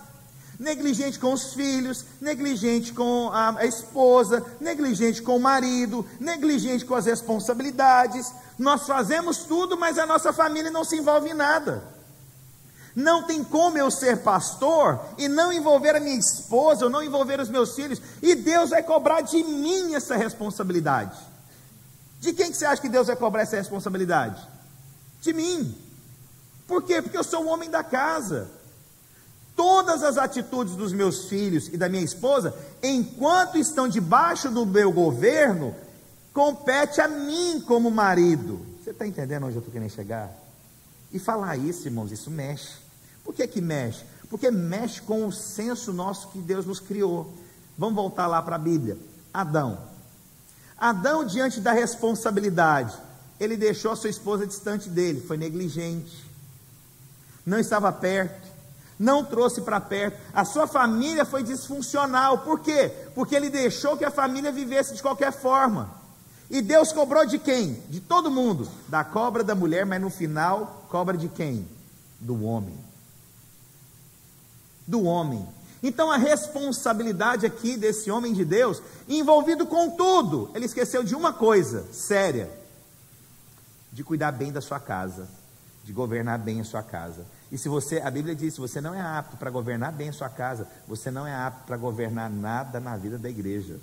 Negligente 0.59 1.17
com 1.17 1.33
os 1.33 1.55
filhos, 1.55 2.05
negligente 2.21 2.93
com 2.93 3.31
a, 3.33 3.65
esposa, 3.65 4.45
negligente 4.61 5.23
com 5.23 5.37
o 5.37 5.41
marido, 5.41 6.05
negligente 6.19 6.85
com 6.85 6.93
as 6.93 7.07
responsabilidades. 7.07 8.31
Nós 8.59 8.85
fazemos 8.85 9.39
tudo, 9.39 9.75
mas 9.75 9.97
a 9.97 10.05
nossa 10.05 10.31
família 10.31 10.69
não 10.69 10.83
se 10.83 10.97
envolve 10.97 11.31
em 11.31 11.33
nada. 11.33 11.97
Não 12.95 13.23
tem 13.23 13.43
como 13.43 13.77
eu 13.77 13.89
ser 13.91 14.17
pastor 14.23 14.99
e 15.17 15.27
não 15.27 15.53
envolver 15.53 15.95
a 15.95 15.99
minha 15.99 16.17
esposa, 16.17 16.85
ou 16.85 16.91
não 16.91 17.03
envolver 17.03 17.39
os 17.39 17.49
meus 17.49 17.75
filhos, 17.75 18.01
e 18.21 18.35
Deus 18.35 18.71
vai 18.71 18.83
cobrar 18.83 19.21
de 19.21 19.43
mim 19.43 19.95
essa 19.95 20.15
responsabilidade. 20.15 21.17
De 22.19 22.33
quem 22.33 22.51
que 22.51 22.57
você 22.57 22.65
acha 22.65 22.81
que 22.81 22.89
Deus 22.89 23.07
vai 23.07 23.15
cobrar 23.15 23.43
essa 23.43 23.55
responsabilidade? 23.55 24.45
De 25.21 25.31
mim. 25.31 25.75
Por 26.67 26.83
quê? 26.83 27.01
Porque 27.01 27.17
eu 27.17 27.23
sou 27.23 27.45
o 27.45 27.47
homem 27.47 27.69
da 27.69 27.83
casa. 27.83 28.49
Todas 29.55 30.03
as 30.03 30.17
atitudes 30.17 30.75
dos 30.75 30.93
meus 30.93 31.25
filhos 31.25 31.67
e 31.67 31.77
da 31.77 31.89
minha 31.89 32.03
esposa, 32.03 32.53
enquanto 32.81 33.57
estão 33.57 33.87
debaixo 33.87 34.49
do 34.49 34.65
meu 34.65 34.91
governo, 34.91 35.75
compete 36.33 37.01
a 37.01 37.07
mim 37.07 37.61
como 37.65 37.89
marido. 37.89 38.65
Você 38.83 38.91
está 38.91 39.05
entendendo 39.05 39.45
onde 39.45 39.55
eu 39.55 39.59
estou 39.59 39.71
querendo 39.71 39.91
chegar? 39.91 40.31
E 41.11 41.19
falar 41.19 41.57
isso, 41.57 41.87
irmãos, 41.87 42.11
isso 42.11 42.29
mexe. 42.29 42.73
Por 43.23 43.33
que 43.33 43.47
que 43.47 43.61
mexe? 43.61 44.03
Porque 44.29 44.51
mexe 44.51 45.01
com 45.01 45.25
o 45.25 45.31
senso 45.31 45.91
nosso 45.91 46.29
que 46.29 46.39
Deus 46.39 46.65
nos 46.65 46.79
criou. 46.79 47.33
Vamos 47.77 47.95
voltar 47.95 48.27
lá 48.27 48.41
para 48.41 48.55
a 48.55 48.59
Bíblia. 48.59 48.97
Adão. 49.33 49.77
Adão, 50.77 51.25
diante 51.25 51.59
da 51.59 51.71
responsabilidade, 51.71 52.95
ele 53.39 53.57
deixou 53.57 53.91
a 53.91 53.95
sua 53.95 54.09
esposa 54.09 54.45
distante 54.45 54.89
dele, 54.89 55.21
foi 55.21 55.37
negligente, 55.37 56.25
não 57.45 57.57
estava 57.57 57.91
perto, 57.91 58.47
não 58.97 59.23
trouxe 59.23 59.61
para 59.61 59.79
perto, 59.79 60.17
a 60.33 60.43
sua 60.45 60.67
família 60.67 61.25
foi 61.25 61.43
disfuncional, 61.43 62.39
por 62.39 62.59
quê? 62.59 62.91
Porque 63.15 63.35
ele 63.35 63.49
deixou 63.49 63.97
que 63.97 64.05
a 64.05 64.11
família 64.11 64.51
vivesse 64.51 64.93
de 64.93 65.01
qualquer 65.01 65.31
forma. 65.31 65.89
E 66.49 66.61
Deus 66.61 66.91
cobrou 66.91 67.25
de 67.25 67.37
quem? 67.39 67.75
De 67.89 67.99
todo 67.99 68.31
mundo, 68.31 68.67
da 68.87 69.03
cobra 69.03 69.43
da 69.43 69.55
mulher, 69.55 69.85
mas 69.85 70.01
no 70.01 70.09
final, 70.09 70.78
cobra 70.89 71.17
de 71.17 71.29
quem? 71.29 71.65
Do 72.19 72.43
homem. 72.43 72.77
Do 74.85 75.03
homem. 75.03 75.47
Então 75.81 76.11
a 76.11 76.17
responsabilidade 76.17 77.45
aqui 77.45 77.77
desse 77.77 78.11
homem 78.11 78.33
de 78.33 78.43
Deus, 78.43 78.81
envolvido 79.07 79.65
com 79.65 79.91
tudo, 79.91 80.51
ele 80.53 80.65
esqueceu 80.65 81.03
de 81.03 81.15
uma 81.15 81.31
coisa 81.31 81.87
séria: 81.93 82.49
de 83.93 84.03
cuidar 84.03 84.33
bem 84.33 84.51
da 84.51 84.59
sua 84.59 84.79
casa, 84.79 85.29
de 85.85 85.93
governar 85.93 86.39
bem 86.39 86.59
a 86.59 86.65
sua 86.65 86.83
casa. 86.83 87.25
E 87.51 87.57
se 87.57 87.69
você, 87.69 87.99
a 87.99 88.11
Bíblia 88.11 88.35
diz, 88.35 88.55
se 88.55 88.59
você 88.59 88.81
não 88.81 88.93
é 88.93 89.01
apto 89.01 89.37
para 89.37 89.49
governar 89.49 89.91
bem 89.91 90.09
a 90.09 90.13
sua 90.13 90.29
casa, 90.29 90.67
você 90.87 91.09
não 91.09 91.25
é 91.25 91.33
apto 91.33 91.65
para 91.65 91.77
governar 91.77 92.29
nada 92.29 92.79
na 92.79 92.95
vida 92.97 93.17
da 93.17 93.29
igreja. 93.29 93.79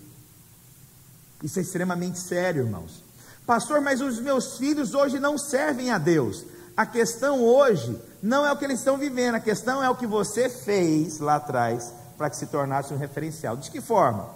Isso 1.42 1.58
é 1.58 1.62
extremamente 1.62 2.18
sério, 2.18 2.64
irmãos. 2.64 3.02
Pastor, 3.44 3.80
mas 3.80 4.00
os 4.00 4.18
meus 4.20 4.56
filhos 4.58 4.94
hoje 4.94 5.18
não 5.18 5.38
servem 5.38 5.90
a 5.90 5.98
Deus. 5.98 6.44
A 6.76 6.85
questão 6.85 7.42
hoje 7.42 7.99
não 8.23 8.45
é 8.45 8.52
o 8.52 8.56
que 8.56 8.64
eles 8.64 8.80
estão 8.80 8.99
vivendo, 8.99 9.37
a 9.37 9.40
questão 9.40 9.83
é 9.83 9.88
o 9.88 9.95
que 9.95 10.06
você 10.06 10.50
fez 10.50 11.18
lá 11.18 11.37
atrás 11.37 11.92
para 12.18 12.28
que 12.28 12.37
se 12.37 12.47
tornasse 12.47 12.92
um 12.92 12.99
referencial. 12.99 13.56
De 13.56 13.71
que 13.71 13.80
forma? 13.80 14.28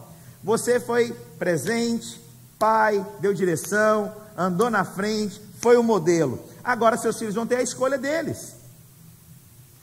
Você 0.42 0.80
foi 0.80 1.12
presente, 1.38 2.20
pai, 2.58 3.04
deu 3.20 3.34
direção, 3.34 4.10
andou 4.36 4.70
na 4.70 4.84
frente, 4.84 5.40
foi 5.60 5.76
o 5.76 5.82
modelo. 5.82 6.42
Agora 6.64 6.96
seus 6.96 7.18
filhos 7.18 7.34
vão 7.34 7.46
ter 7.46 7.56
a 7.56 7.62
escolha 7.62 7.98
deles. 7.98 8.54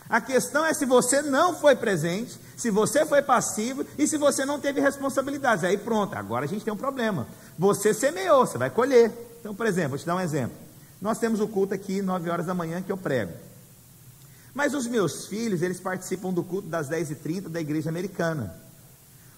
A 0.10 0.20
questão 0.20 0.66
é 0.66 0.74
se 0.74 0.86
você 0.86 1.22
não 1.22 1.54
foi 1.56 1.76
presente, 1.76 2.40
se 2.56 2.72
você 2.72 3.06
foi 3.06 3.22
passivo 3.22 3.86
e 4.00 4.08
se 4.08 4.18
você 4.18 4.46
não 4.46 4.60
teve 4.60 4.82
responsabilidades. 4.82 5.64
Aí 5.64 5.78
pronto, 5.78 6.16
agora 6.16 6.46
a 6.46 6.48
gente 6.48 6.64
tem 6.64 6.74
um 6.74 6.78
problema. 6.78 7.28
Você 7.60 7.94
semeou, 7.94 8.48
você 8.48 8.58
vai 8.58 8.72
colher. 8.72 9.12
Então, 9.40 9.54
por 9.54 9.68
exemplo, 9.68 9.90
vou 9.90 10.00
te 10.00 10.06
dar 10.06 10.16
um 10.16 10.22
exemplo. 10.22 10.67
Nós 11.02 11.20
temos 11.20 11.40
o 11.40 11.48
culto 11.48 11.74
aqui, 11.74 12.02
9 12.02 12.30
horas 12.30 12.46
da 12.46 12.54
manhã, 12.54 12.82
que 12.82 12.92
eu 12.92 12.98
prego. 12.98 13.34
Mas 14.54 14.74
os 14.74 14.88
meus 14.88 15.28
filhos, 15.28 15.62
eles 15.62 15.80
participam 15.80 16.34
do 16.34 16.44
culto 16.44 16.68
das 16.68 16.90
10h30 16.90 17.50
da 17.50 17.62
igreja 17.62 17.90
americana. 17.90 18.56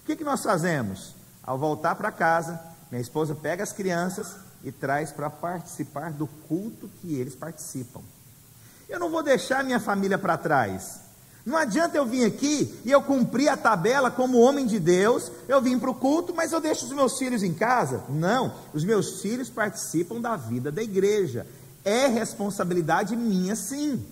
O 0.02 0.06
que, 0.06 0.16
que 0.16 0.24
nós 0.24 0.42
fazemos? 0.42 1.14
Ao 1.44 1.58
voltar 1.58 1.96
para 1.96 2.12
casa, 2.12 2.60
minha 2.90 3.02
esposa 3.02 3.36
pega 3.36 3.64
as 3.64 3.74
crianças 3.74 4.36
e 4.64 4.72
traz 4.72 5.12
para 5.12 5.30
participar 5.30 6.12
do 6.12 6.28
culto 6.48 6.90
que 7.02 7.16
eles 7.16 7.36
participam. 7.36 8.02
Eu 8.88 9.00
não 9.00 9.10
vou 9.10 9.22
deixar 9.22 9.64
minha 9.64 9.80
família 9.80 10.18
para 10.18 10.38
trás. 10.38 11.02
Não 11.46 11.58
adianta 11.58 11.98
eu 11.98 12.06
vir 12.06 12.26
aqui 12.26 12.80
e 12.86 12.92
eu 12.92 13.02
cumprir 13.02 13.50
a 13.50 13.58
tabela 13.58 14.12
como 14.12 14.40
homem 14.40 14.66
de 14.66 14.80
Deus, 14.80 15.32
eu 15.48 15.62
vim 15.62 15.80
para 15.80 15.90
o 15.90 15.96
culto, 15.96 16.34
mas 16.36 16.52
eu 16.52 16.60
deixo 16.60 16.86
os 16.86 16.92
meus 16.92 17.18
filhos 17.18 17.44
em 17.44 17.54
casa. 17.54 18.04
Não, 18.10 18.54
os 18.74 18.84
meus 18.84 19.22
filhos 19.22 19.50
participam 19.50 20.20
da 20.20 20.36
vida 20.36 20.72
da 20.72 20.84
igreja. 20.84 21.48
É 21.84 22.08
responsabilidade 22.08 23.16
minha, 23.16 23.56
sim. 23.56 24.06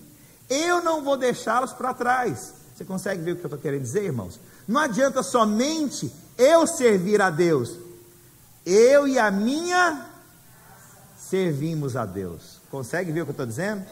Eu 0.48 0.82
não 0.82 1.04
vou 1.04 1.16
deixá-los 1.16 1.72
para 1.72 1.94
trás. 1.94 2.54
Você 2.74 2.84
consegue 2.84 3.22
ver 3.22 3.32
o 3.32 3.36
que 3.36 3.42
eu 3.42 3.48
estou 3.48 3.60
querendo 3.60 3.82
dizer, 3.82 4.04
irmãos? 4.04 4.40
Não 4.66 4.80
adianta 4.80 5.22
somente 5.22 6.12
eu 6.36 6.66
servir 6.66 7.20
a 7.20 7.30
Deus. 7.30 7.76
Eu 8.64 9.06
e 9.06 9.18
a 9.18 9.30
minha 9.30 10.06
servimos 11.18 11.96
a 11.96 12.06
Deus. 12.06 12.58
Consegue 12.70 13.12
ver 13.12 13.22
o 13.22 13.24
que 13.24 13.30
eu 13.30 13.32
estou 13.32 13.46
dizendo? 13.46 13.84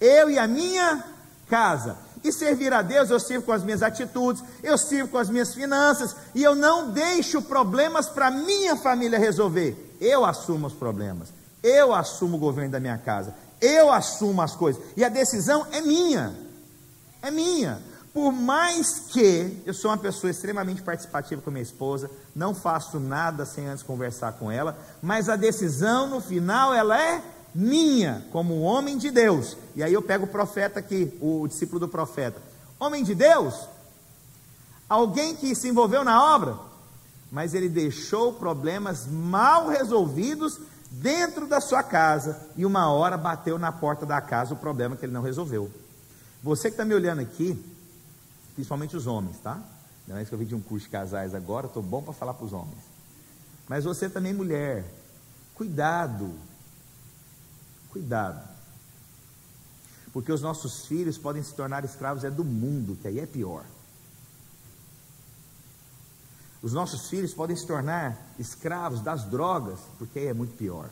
Eu 0.00 0.30
e 0.30 0.38
a 0.38 0.46
minha 0.46 1.04
casa. 1.48 1.96
E 2.24 2.32
servir 2.32 2.72
a 2.72 2.82
Deus, 2.82 3.10
eu 3.10 3.18
sirvo 3.18 3.46
com 3.46 3.52
as 3.52 3.64
minhas 3.64 3.82
atitudes, 3.82 4.42
eu 4.62 4.78
sirvo 4.78 5.10
com 5.10 5.18
as 5.18 5.28
minhas 5.28 5.54
finanças, 5.54 6.14
e 6.34 6.42
eu 6.42 6.54
não 6.54 6.90
deixo 6.90 7.42
problemas 7.42 8.08
para 8.08 8.30
minha 8.30 8.76
família 8.76 9.18
resolver. 9.18 9.96
Eu 10.00 10.24
assumo 10.24 10.68
os 10.68 10.72
problemas, 10.72 11.28
eu 11.62 11.92
assumo 11.92 12.36
o 12.36 12.40
governo 12.40 12.70
da 12.70 12.80
minha 12.80 12.98
casa, 12.98 13.34
eu 13.60 13.92
assumo 13.92 14.40
as 14.40 14.54
coisas, 14.54 14.82
e 14.96 15.04
a 15.04 15.08
decisão 15.08 15.66
é 15.72 15.80
minha, 15.80 16.34
é 17.20 17.30
minha. 17.30 17.80
Por 18.12 18.30
mais 18.30 19.00
que 19.10 19.62
eu 19.64 19.72
sou 19.72 19.90
uma 19.90 19.96
pessoa 19.96 20.30
extremamente 20.30 20.82
participativa 20.82 21.40
com 21.40 21.50
minha 21.50 21.62
esposa, 21.62 22.10
não 22.36 22.54
faço 22.54 23.00
nada 23.00 23.46
sem 23.46 23.66
antes 23.66 23.82
conversar 23.82 24.32
com 24.32 24.50
ela, 24.50 24.78
mas 25.00 25.30
a 25.30 25.36
decisão 25.36 26.06
no 26.06 26.20
final 26.20 26.74
ela 26.74 27.00
é 27.00 27.22
minha, 27.54 28.24
como 28.32 28.60
homem 28.60 28.96
de 28.96 29.10
Deus. 29.10 29.56
E 29.74 29.82
aí 29.82 29.92
eu 29.92 30.02
pego 30.02 30.24
o 30.24 30.28
profeta 30.28 30.80
aqui, 30.80 31.16
o 31.20 31.46
discípulo 31.46 31.80
do 31.80 31.88
profeta. 31.88 32.40
Homem 32.78 33.04
de 33.04 33.14
Deus, 33.14 33.54
alguém 34.88 35.36
que 35.36 35.54
se 35.54 35.68
envolveu 35.68 36.04
na 36.04 36.34
obra, 36.34 36.58
mas 37.30 37.54
ele 37.54 37.68
deixou 37.68 38.32
problemas 38.32 39.06
mal 39.06 39.68
resolvidos 39.68 40.58
dentro 40.90 41.46
da 41.46 41.60
sua 41.60 41.82
casa 41.82 42.48
e 42.56 42.66
uma 42.66 42.90
hora 42.90 43.16
bateu 43.16 43.58
na 43.58 43.72
porta 43.72 44.04
da 44.04 44.20
casa 44.20 44.52
o 44.52 44.56
problema 44.56 44.96
que 44.96 45.06
ele 45.06 45.12
não 45.12 45.22
resolveu. 45.22 45.70
Você 46.42 46.68
que 46.68 46.74
está 46.74 46.84
me 46.84 46.94
olhando 46.94 47.20
aqui, 47.20 47.58
principalmente 48.54 48.96
os 48.96 49.06
homens, 49.06 49.38
tá? 49.38 49.58
É 50.10 50.20
isso 50.20 50.28
que 50.28 50.34
eu 50.34 50.38
vim 50.38 50.44
de 50.44 50.54
um 50.54 50.60
curso 50.60 50.84
de 50.84 50.90
casais 50.90 51.34
agora, 51.34 51.66
estou 51.66 51.82
bom 51.82 52.02
para 52.02 52.12
falar 52.12 52.34
para 52.34 52.44
os 52.44 52.52
homens. 52.52 52.76
Mas 53.68 53.84
você 53.84 54.10
também, 54.10 54.34
mulher, 54.34 54.84
cuidado 55.54 56.34
Cuidado. 57.92 58.48
Porque 60.12 60.32
os 60.32 60.40
nossos 60.40 60.86
filhos 60.86 61.18
podem 61.18 61.42
se 61.42 61.54
tornar 61.54 61.84
escravos 61.84 62.24
é 62.24 62.30
do 62.30 62.44
mundo, 62.44 62.96
que 63.00 63.06
aí 63.06 63.20
é 63.20 63.26
pior. 63.26 63.64
Os 66.62 66.72
nossos 66.72 67.08
filhos 67.08 67.34
podem 67.34 67.56
se 67.56 67.66
tornar 67.66 68.16
escravos 68.38 69.00
das 69.00 69.24
drogas, 69.24 69.78
porque 69.98 70.20
é 70.20 70.32
muito 70.32 70.56
pior. 70.56 70.88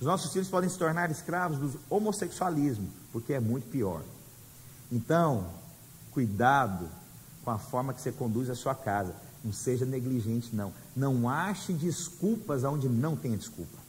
Os 0.00 0.06
nossos 0.06 0.32
filhos 0.32 0.48
podem 0.48 0.70
se 0.70 0.78
tornar 0.78 1.10
escravos 1.10 1.58
do 1.58 1.80
homossexualismo, 1.90 2.88
porque 3.12 3.32
é 3.32 3.40
muito 3.40 3.68
pior. 3.68 4.02
Então, 4.90 5.50
cuidado 6.12 6.88
com 7.44 7.50
a 7.50 7.58
forma 7.58 7.92
que 7.92 8.00
você 8.00 8.12
conduz 8.12 8.48
a 8.48 8.54
sua 8.54 8.74
casa. 8.74 9.14
Não 9.42 9.52
seja 9.52 9.84
negligente, 9.84 10.54
não. 10.54 10.72
Não 10.96 11.28
ache 11.28 11.72
desculpas 11.72 12.64
onde 12.64 12.88
não 12.88 13.14
tem 13.14 13.36
desculpa. 13.36 13.83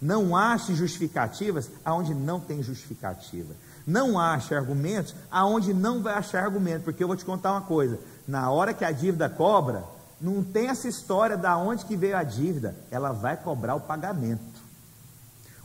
Não 0.00 0.36
ache 0.36 0.74
justificativas 0.74 1.70
aonde 1.84 2.14
não 2.14 2.38
tem 2.38 2.62
justificativa. 2.62 3.54
Não 3.86 4.18
ache 4.18 4.54
argumentos 4.54 5.14
aonde 5.30 5.72
não 5.72 6.02
vai 6.02 6.14
achar 6.14 6.44
argumento, 6.44 6.84
porque 6.84 7.02
eu 7.02 7.08
vou 7.08 7.16
te 7.16 7.24
contar 7.24 7.52
uma 7.52 7.62
coisa: 7.62 7.98
na 8.26 8.50
hora 8.50 8.74
que 8.74 8.84
a 8.84 8.90
dívida 8.90 9.28
cobra, 9.28 9.84
não 10.20 10.42
tem 10.42 10.68
essa 10.68 10.88
história 10.88 11.36
da 11.36 11.56
onde 11.56 11.84
que 11.84 11.96
veio 11.96 12.16
a 12.16 12.22
dívida, 12.22 12.74
ela 12.90 13.12
vai 13.12 13.36
cobrar 13.36 13.74
o 13.74 13.80
pagamento. 13.80 14.56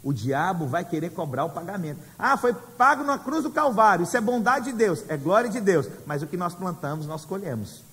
O 0.04 0.12
diabo 0.12 0.66
vai 0.66 0.84
querer 0.84 1.12
cobrar 1.12 1.46
o 1.46 1.52
pagamento. 1.52 2.00
Ah, 2.18 2.36
foi 2.36 2.54
pago 2.54 3.04
na 3.04 3.20
cruz 3.20 3.44
do 3.44 3.52
Calvário. 3.52 4.04
Isso 4.04 4.18
é 4.18 4.22
bondade 4.22 4.66
de 4.66 4.74
Deus, 4.74 5.04
é 5.08 5.16
glória 5.16 5.50
de 5.50 5.62
Deus. 5.62 5.88
Mas 6.06 6.24
o 6.24 6.28
que 6.28 6.38
nós 6.38 6.56
plantamos, 6.56 7.06
nós 7.06 7.24
colhemos. 7.24 7.84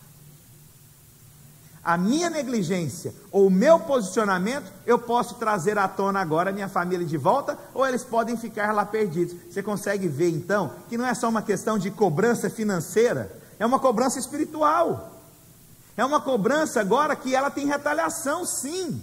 A 1.85 1.97
minha 1.97 2.29
negligência 2.29 3.15
ou 3.31 3.47
o 3.47 3.51
meu 3.51 3.79
posicionamento, 3.81 4.71
eu 4.85 4.99
posso 4.99 5.37
trazer 5.37 5.79
à 5.79 5.89
tona 5.89 6.21
agora 6.21 6.51
a 6.51 6.53
minha 6.53 6.69
família 6.69 7.07
de 7.07 7.17
volta, 7.17 7.59
ou 7.73 7.87
eles 7.87 8.05
podem 8.05 8.37
ficar 8.37 8.73
lá 8.73 8.85
perdidos. 8.85 9.37
Você 9.51 9.63
consegue 9.63 10.09
ver 10.09 10.31
então 10.31 10.73
que 10.89 10.99
não 10.99 11.07
é 11.07 11.15
só 11.15 11.29
uma 11.29 11.43
questão 11.43 11.79
de 11.79 11.91
cobrança 11.91 12.51
financeira, 12.51 13.33
é 13.59 13.65
uma 13.65 13.79
cobrança 13.79 14.19
espiritual. 14.19 15.15
É 15.97 16.05
uma 16.05 16.21
cobrança 16.21 16.81
agora 16.81 17.17
que 17.17 17.35
ela 17.35 17.51
tem 17.51 17.67
retaliação, 17.67 18.45
sim. 18.45 19.03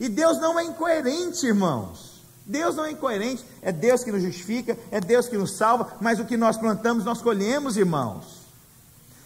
E 0.00 0.08
Deus 0.08 0.38
não 0.40 0.58
é 0.58 0.64
incoerente, 0.64 1.46
irmãos. 1.46 2.22
Deus 2.46 2.74
não 2.74 2.86
é 2.86 2.92
incoerente, 2.92 3.44
é 3.60 3.70
Deus 3.70 4.02
que 4.02 4.10
nos 4.10 4.22
justifica, 4.22 4.76
é 4.90 4.98
Deus 5.00 5.28
que 5.28 5.36
nos 5.36 5.56
salva, 5.56 5.92
mas 6.00 6.18
o 6.18 6.24
que 6.24 6.38
nós 6.38 6.56
plantamos, 6.56 7.04
nós 7.04 7.20
colhemos, 7.20 7.76
irmãos. 7.76 8.40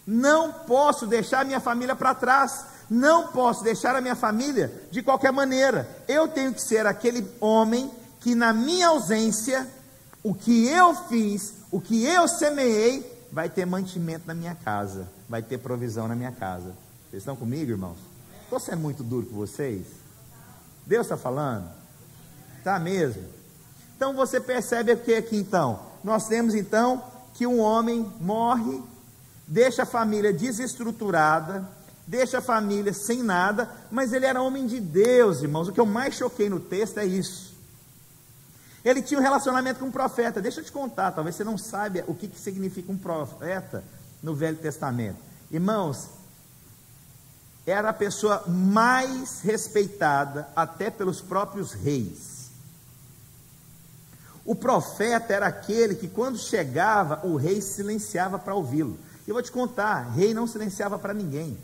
Não 0.04 0.52
posso 0.52 1.06
deixar 1.06 1.44
minha 1.44 1.60
família 1.60 1.94
para 1.94 2.14
trás, 2.14 2.64
não 2.88 3.28
posso 3.28 3.64
deixar 3.64 3.96
a 3.96 4.00
minha 4.00 4.14
família 4.14 4.72
de 4.90 5.02
qualquer 5.02 5.32
maneira. 5.32 5.88
Eu 6.06 6.28
tenho 6.28 6.52
que 6.52 6.60
ser 6.60 6.86
aquele 6.86 7.26
homem 7.40 7.90
que, 8.20 8.34
na 8.34 8.52
minha 8.52 8.88
ausência, 8.88 9.66
o 10.22 10.34
que 10.34 10.66
eu 10.68 10.94
fiz, 10.94 11.54
o 11.70 11.80
que 11.80 12.04
eu 12.04 12.26
semeei, 12.28 13.12
vai 13.30 13.48
ter 13.48 13.66
mantimento 13.66 14.26
na 14.26 14.34
minha 14.34 14.54
casa, 14.54 15.08
vai 15.28 15.42
ter 15.42 15.58
provisão 15.58 16.06
na 16.06 16.14
minha 16.14 16.32
casa. 16.32 16.72
Vocês 17.10 17.22
estão 17.22 17.36
comigo, 17.36 17.70
irmãos? 17.70 17.98
Estou 18.44 18.60
sendo 18.60 18.78
muito 18.78 19.02
duro 19.02 19.26
com 19.26 19.34
vocês? 19.34 19.86
Deus 20.86 21.06
está 21.06 21.16
falando? 21.16 21.68
Está 22.58 22.78
mesmo? 22.78 23.24
Então 23.96 24.14
você 24.14 24.40
percebe 24.40 24.92
o 24.92 24.96
que 24.96 25.14
aqui 25.14 25.36
então? 25.36 25.80
Nós 26.02 26.26
temos 26.26 26.54
então 26.54 27.02
que 27.34 27.46
um 27.46 27.60
homem 27.60 28.10
morre, 28.20 28.82
deixa 29.46 29.82
a 29.82 29.86
família 29.86 30.32
desestruturada, 30.32 31.68
deixa 32.06 32.38
a 32.38 32.42
família 32.42 32.92
sem 32.92 33.22
nada, 33.22 33.70
mas 33.90 34.12
ele 34.12 34.26
era 34.26 34.42
homem 34.42 34.66
de 34.66 34.80
Deus, 34.80 35.42
irmãos. 35.42 35.68
O 35.68 35.72
que 35.72 35.80
eu 35.80 35.86
mais 35.86 36.14
choquei 36.14 36.48
no 36.48 36.60
texto 36.60 36.98
é 36.98 37.06
isso. 37.06 37.54
Ele 38.84 39.00
tinha 39.00 39.18
um 39.18 39.22
relacionamento 39.22 39.80
com 39.80 39.86
um 39.86 39.90
profeta. 39.90 40.42
Deixa 40.42 40.60
eu 40.60 40.64
te 40.64 40.70
contar, 40.72 41.12
talvez 41.12 41.36
você 41.36 41.44
não 41.44 41.56
saiba 41.56 42.04
o 42.06 42.14
que, 42.14 42.28
que 42.28 42.38
significa 42.38 42.92
um 42.92 42.98
profeta 42.98 43.82
no 44.22 44.34
Velho 44.34 44.58
Testamento. 44.58 45.18
Irmãos, 45.50 46.10
era 47.66 47.88
a 47.88 47.94
pessoa 47.94 48.44
mais 48.46 49.40
respeitada 49.40 50.48
até 50.54 50.90
pelos 50.90 51.20
próprios 51.20 51.72
reis. 51.72 52.50
O 54.44 54.54
profeta 54.54 55.32
era 55.32 55.46
aquele 55.46 55.94
que, 55.94 56.06
quando 56.06 56.36
chegava, 56.36 57.26
o 57.26 57.36
rei 57.36 57.62
silenciava 57.62 58.38
para 58.38 58.54
ouvi-lo. 58.54 58.98
Eu 59.26 59.32
vou 59.32 59.42
te 59.42 59.50
contar: 59.50 60.10
rei 60.10 60.34
não 60.34 60.46
silenciava 60.46 60.98
para 60.98 61.14
ninguém. 61.14 61.56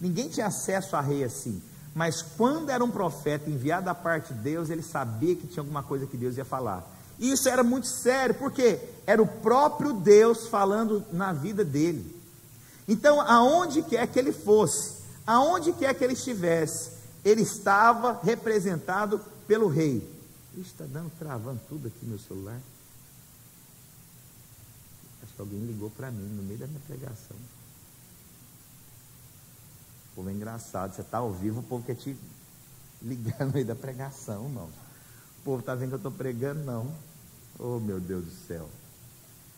Ninguém 0.00 0.28
tinha 0.28 0.46
acesso 0.46 0.96
a 0.96 1.00
rei 1.00 1.22
assim. 1.22 1.62
Mas 1.94 2.22
quando 2.22 2.70
era 2.70 2.82
um 2.82 2.90
profeta 2.90 3.50
enviado 3.50 3.86
da 3.86 3.94
parte 3.94 4.32
de 4.32 4.40
Deus, 4.40 4.70
ele 4.70 4.82
sabia 4.82 5.34
que 5.34 5.46
tinha 5.46 5.60
alguma 5.60 5.82
coisa 5.82 6.06
que 6.06 6.16
Deus 6.16 6.36
ia 6.36 6.44
falar. 6.44 6.88
E 7.18 7.30
isso 7.30 7.48
era 7.48 7.62
muito 7.62 7.86
sério, 7.86 8.34
porque 8.34 8.78
era 9.06 9.20
o 9.20 9.26
próprio 9.26 9.92
Deus 9.92 10.46
falando 10.46 11.04
na 11.12 11.32
vida 11.32 11.64
dele. 11.64 12.18
Então, 12.88 13.20
aonde 13.20 13.82
quer 13.82 14.06
que 14.06 14.18
ele 14.18 14.32
fosse, 14.32 15.02
aonde 15.26 15.72
quer 15.72 15.94
que 15.94 16.02
ele 16.02 16.14
estivesse, 16.14 16.92
ele 17.24 17.42
estava 17.42 18.18
representado 18.22 19.20
pelo 19.46 19.68
rei. 19.68 20.08
Está 20.56 20.84
dando 20.84 21.10
travando 21.18 21.60
tudo 21.68 21.88
aqui 21.88 21.98
no 22.02 22.10
meu 22.10 22.18
celular. 22.18 22.58
Acho 25.22 25.34
que 25.34 25.40
alguém 25.40 25.60
ligou 25.60 25.90
para 25.90 26.10
mim 26.10 26.24
no 26.24 26.42
meio 26.42 26.58
da 26.58 26.66
minha 26.66 26.80
pregação. 26.86 27.36
Povo 30.20 30.28
é 30.28 30.34
engraçado, 30.34 30.94
você 30.94 31.00
está 31.00 31.16
ao 31.16 31.32
vivo, 31.32 31.60
o 31.60 31.62
povo 31.62 31.82
quer 31.82 31.94
te 31.94 32.14
no 33.00 33.52
meio 33.54 33.64
da 33.64 33.74
pregação, 33.74 34.44
irmão. 34.44 34.68
O 35.38 35.42
povo 35.42 35.60
está 35.60 35.74
vendo 35.74 35.88
que 35.88 35.94
eu 35.94 35.96
estou 35.96 36.12
pregando, 36.12 36.62
não. 36.62 36.94
Oh 37.58 37.80
meu 37.80 37.98
Deus 37.98 38.26
do 38.26 38.30
céu. 38.30 38.68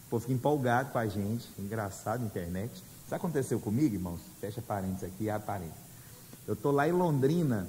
O 0.07 0.11
povo 0.11 0.21
fica 0.21 0.35
empolgado 0.35 0.93
com 0.93 0.99
a 0.99 1.07
gente, 1.09 1.49
engraçado, 1.59 2.25
internet. 2.25 2.81
Isso 3.05 3.13
aconteceu 3.13 3.59
comigo, 3.59 3.97
irmãos? 3.97 4.21
Fecha 4.41 4.63
parênteses 4.63 5.03
aqui, 5.03 5.29
abre 5.29 5.45
parênteses. 5.49 5.83
Eu 6.47 6.55
estou 6.55 6.71
lá 6.71 6.87
em 6.87 6.93
Londrina, 6.93 7.69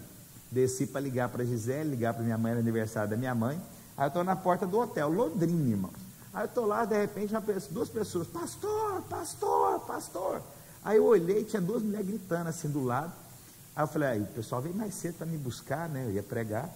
desci 0.52 0.86
para 0.86 1.02
ligar 1.02 1.30
para 1.30 1.44
Gisele, 1.44 1.90
ligar 1.90 2.14
para 2.14 2.22
minha 2.22 2.38
mãe 2.38 2.54
no 2.54 2.60
aniversário 2.60 3.10
da 3.10 3.18
minha 3.18 3.34
mãe. 3.34 3.60
Aí 3.98 4.06
eu 4.06 4.10
estou 4.10 4.24
na 4.24 4.36
porta 4.36 4.68
do 4.68 4.78
hotel, 4.78 5.10
Londrina, 5.10 5.68
irmãos. 5.68 5.96
Aí 6.32 6.44
eu 6.44 6.46
estou 6.46 6.68
lá, 6.68 6.86
de 6.86 6.96
repente, 6.96 7.34
pessoa, 7.42 7.74
duas 7.74 7.90
pessoas, 7.90 8.28
pastor, 8.28 9.02
pastor, 9.10 9.80
pastor. 9.80 10.44
Aí 10.84 10.98
eu 10.98 11.06
olhei, 11.06 11.44
tinha 11.44 11.62
duas 11.62 11.82
mulheres 11.82 12.08
gritando 12.08 12.50
assim 12.50 12.70
do 12.70 12.84
lado. 12.84 13.14
Aí 13.76 13.84
eu 13.84 13.88
falei, 13.88 14.10
aí 14.10 14.22
o 14.22 14.28
pessoal 14.28 14.62
veio 14.62 14.76
mais 14.76 14.94
cedo 14.94 15.16
para 15.16 15.26
me 15.26 15.38
buscar, 15.38 15.90
né? 15.90 16.06
Eu 16.06 16.12
ia 16.12 16.24
pregar. 16.24 16.70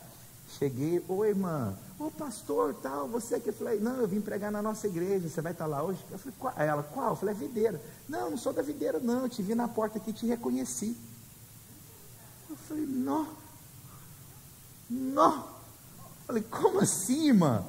Cheguei, 0.58 1.04
oi 1.10 1.30
irmã, 1.30 1.78
ô 2.00 2.10
pastor, 2.10 2.74
tal, 2.76 3.06
você 3.10 3.38
que 3.38 3.50
eu 3.50 3.54
falei, 3.54 3.82
não, 3.82 3.98
eu 3.98 4.08
vim 4.08 4.22
pregar 4.22 4.50
na 4.50 4.62
nossa 4.62 4.88
igreja, 4.88 5.28
você 5.28 5.42
vai 5.42 5.52
estar 5.52 5.66
lá 5.66 5.84
hoje? 5.84 6.00
Eu 6.10 6.18
falei, 6.18 6.34
qual? 6.40 6.54
ela, 6.56 6.84
qual? 6.84 7.10
Eu 7.10 7.16
falei, 7.18 7.36
é 7.36 7.38
videira. 7.38 7.82
Não, 8.08 8.32
não 8.32 8.38
sou 8.38 8.54
da 8.54 8.62
videira, 8.62 8.98
não, 8.98 9.24
eu 9.24 9.30
te 9.30 9.44
vi 9.44 9.54
na 9.54 9.68
porta 9.68 9.98
aqui 9.98 10.12
e 10.12 10.14
te 10.14 10.26
reconheci. 10.26 10.96
Eu 12.50 12.56
falei, 12.56 12.86
não, 12.86 13.28
não. 14.90 15.46
Falei, 16.26 16.44
como 16.44 16.80
assim, 16.80 17.28
irmã? 17.28 17.66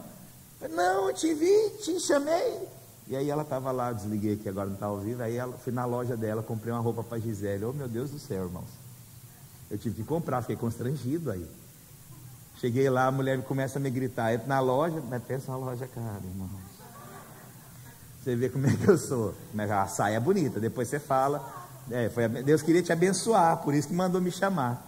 Não, 0.71 1.09
eu 1.09 1.15
te 1.15 1.35
vi, 1.35 1.71
te 1.83 1.99
chamei. 1.99 2.69
E 3.09 3.17
aí 3.17 3.31
ela 3.31 3.43
estava 3.43 3.73
lá, 3.73 3.91
desliguei 3.91 4.35
aqui, 4.35 4.49
agora 4.49 4.67
não 4.67 4.75
está 4.75 4.87
ao 4.87 4.99
vivo. 4.99 5.23
Aí 5.23 5.37
ela, 5.37 5.57
fui 5.57 5.73
na 5.73 5.87
loja 5.87 6.17
dela, 6.17 6.43
comprei 6.43 6.73
uma 6.73 6.81
roupa 6.81 7.03
para 7.03 7.19
Gisele. 7.19 7.65
Oh 7.65 7.73
meu 7.73 7.89
Deus 7.89 8.11
do 8.11 8.19
céu, 8.19 8.45
irmãos. 8.45 8.69
Eu 9.71 9.79
tive 9.79 9.97
que 9.97 10.05
comprar, 10.05 10.43
fiquei 10.43 10.57
constrangido 10.57 11.31
aí. 11.31 11.47
Cheguei 12.61 12.91
lá, 12.91 13.07
a 13.07 13.11
mulher 13.11 13.41
começa 13.45 13.79
a 13.79 13.81
me 13.81 13.89
gritar, 13.89 14.35
entro 14.35 14.49
na 14.49 14.61
loja, 14.61 15.03
mas 15.09 15.23
pensa 15.23 15.51
uma 15.51 15.59
loja 15.59 15.87
cara, 15.87 16.21
irmãos. 16.25 16.51
Você 18.23 18.37
vê 18.37 18.49
como 18.51 18.67
é 18.67 18.77
que 18.77 18.87
eu 18.87 18.99
sou. 18.99 19.35
Mas 19.55 19.71
a 19.71 19.87
saia 19.87 20.17
é 20.17 20.21
bonita, 20.21 20.61
depois 20.61 20.89
você 20.89 20.99
fala. 20.99 21.43
É, 21.91 22.11
foi, 22.11 22.29
Deus 22.29 22.61
queria 22.61 22.83
te 22.83 22.93
abençoar, 22.93 23.59
por 23.59 23.75
isso 23.75 23.89
que 23.89 23.95
mandou 23.95 24.21
me 24.21 24.31
chamar. 24.31 24.85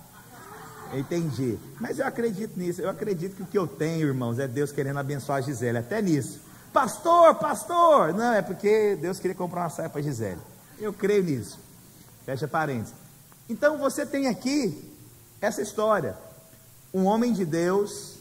Entendi. 0.92 1.58
Mas 1.80 1.98
eu 1.98 2.06
acredito 2.06 2.58
nisso. 2.58 2.82
Eu 2.82 2.90
acredito 2.90 3.36
que 3.36 3.42
o 3.42 3.46
que 3.46 3.56
eu 3.56 3.66
tenho, 3.66 4.08
irmãos, 4.08 4.38
é 4.38 4.46
Deus 4.46 4.72
querendo 4.72 4.98
abençoar 4.98 5.38
a 5.38 5.40
Gisele, 5.40 5.78
até 5.78 6.02
nisso. 6.02 6.49
Pastor, 6.72 7.34
pastor! 7.34 8.14
Não, 8.14 8.32
é 8.32 8.42
porque 8.42 8.96
Deus 9.00 9.18
queria 9.18 9.34
comprar 9.34 9.62
uma 9.62 9.70
saia 9.70 9.90
para 9.90 10.02
Gisele. 10.02 10.40
Eu 10.78 10.92
creio 10.92 11.24
nisso. 11.24 11.58
Fecha 12.24 12.46
parênteses. 12.46 12.94
Então 13.48 13.78
você 13.78 14.06
tem 14.06 14.28
aqui 14.28 14.88
essa 15.40 15.60
história 15.60 16.16
um 16.92 17.04
homem 17.04 17.32
de 17.32 17.44
Deus, 17.44 18.16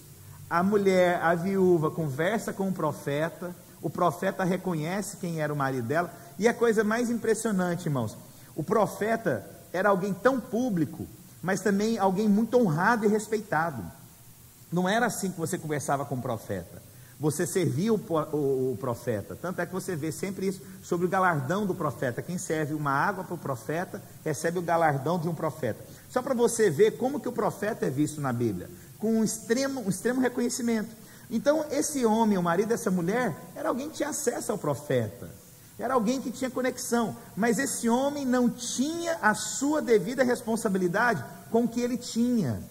a 0.49 0.63
mulher, 0.63 1.21
a 1.21 1.33
viúva, 1.35 1.91
conversa 1.91 2.53
com 2.53 2.69
o 2.69 2.73
profeta, 2.73 3.55
o 3.81 3.89
profeta 3.89 4.43
reconhece 4.43 5.17
quem 5.17 5.41
era 5.41 5.53
o 5.53 5.55
marido 5.55 5.87
dela, 5.87 6.13
e 6.37 6.47
a 6.47 6.53
coisa 6.53 6.83
mais 6.83 7.09
impressionante, 7.09 7.87
irmãos, 7.87 8.15
o 8.55 8.63
profeta 8.63 9.49
era 9.73 9.89
alguém 9.89 10.13
tão 10.13 10.39
público, 10.39 11.07
mas 11.41 11.61
também 11.61 11.97
alguém 11.97 12.27
muito 12.27 12.57
honrado 12.57 13.05
e 13.05 13.07
respeitado. 13.07 13.83
Não 14.71 14.87
era 14.87 15.07
assim 15.07 15.31
que 15.31 15.39
você 15.39 15.57
conversava 15.57 16.05
com 16.05 16.15
o 16.15 16.21
profeta. 16.21 16.88
Você 17.19 17.45
servia 17.45 17.93
o, 17.93 17.97
o, 17.97 18.71
o, 18.71 18.77
profeta. 18.79 19.35
Tanto 19.35 19.59
é 19.59 19.65
que 19.65 19.73
você 19.73 19.93
vê 19.93 20.09
sempre 20.09 20.47
isso 20.47 20.61
sobre 20.81 21.05
o 21.05 21.09
galardão 21.09 21.65
do 21.65 21.75
profeta. 21.75 22.21
Quem 22.21 22.37
serve 22.37 22.73
uma 22.73 22.91
água 22.91 23.25
para 23.25 23.33
o 23.33 23.37
profeta 23.37 24.01
recebe 24.23 24.57
o 24.57 24.61
galardão 24.61 25.19
de 25.19 25.27
um 25.27 25.35
profeta. 25.35 25.83
Só 26.09 26.21
para 26.21 26.33
você 26.33 26.69
ver 26.69 26.91
como 26.91 27.19
que 27.19 27.27
o 27.27 27.33
profeta 27.33 27.85
é 27.85 27.89
visto 27.89 28.21
na 28.21 28.31
Bíblia, 28.31 28.69
com 28.97 29.15
um 29.15 29.23
extremo, 29.23 29.81
um 29.81 29.89
extremo 29.89 30.21
reconhecimento. 30.21 30.95
Então, 31.29 31.65
esse 31.69 32.05
homem, 32.05 32.37
o 32.37 32.43
marido 32.43 32.69
dessa 32.69 32.89
mulher, 32.89 33.35
era 33.53 33.67
alguém 33.67 33.89
que 33.89 33.97
tinha 33.97 34.09
acesso 34.09 34.53
ao 34.53 34.57
profeta. 34.57 35.29
Era 35.77 35.95
alguém 35.95 36.21
que 36.21 36.31
tinha 36.31 36.49
conexão, 36.49 37.15
mas 37.35 37.59
esse 37.59 37.89
homem 37.89 38.25
não 38.25 38.49
tinha 38.49 39.17
a 39.21 39.33
sua 39.33 39.81
devida 39.81 40.23
responsabilidade 40.23 41.23
com 41.51 41.65
o 41.65 41.67
que 41.67 41.81
ele 41.81 41.97
tinha. 41.97 42.61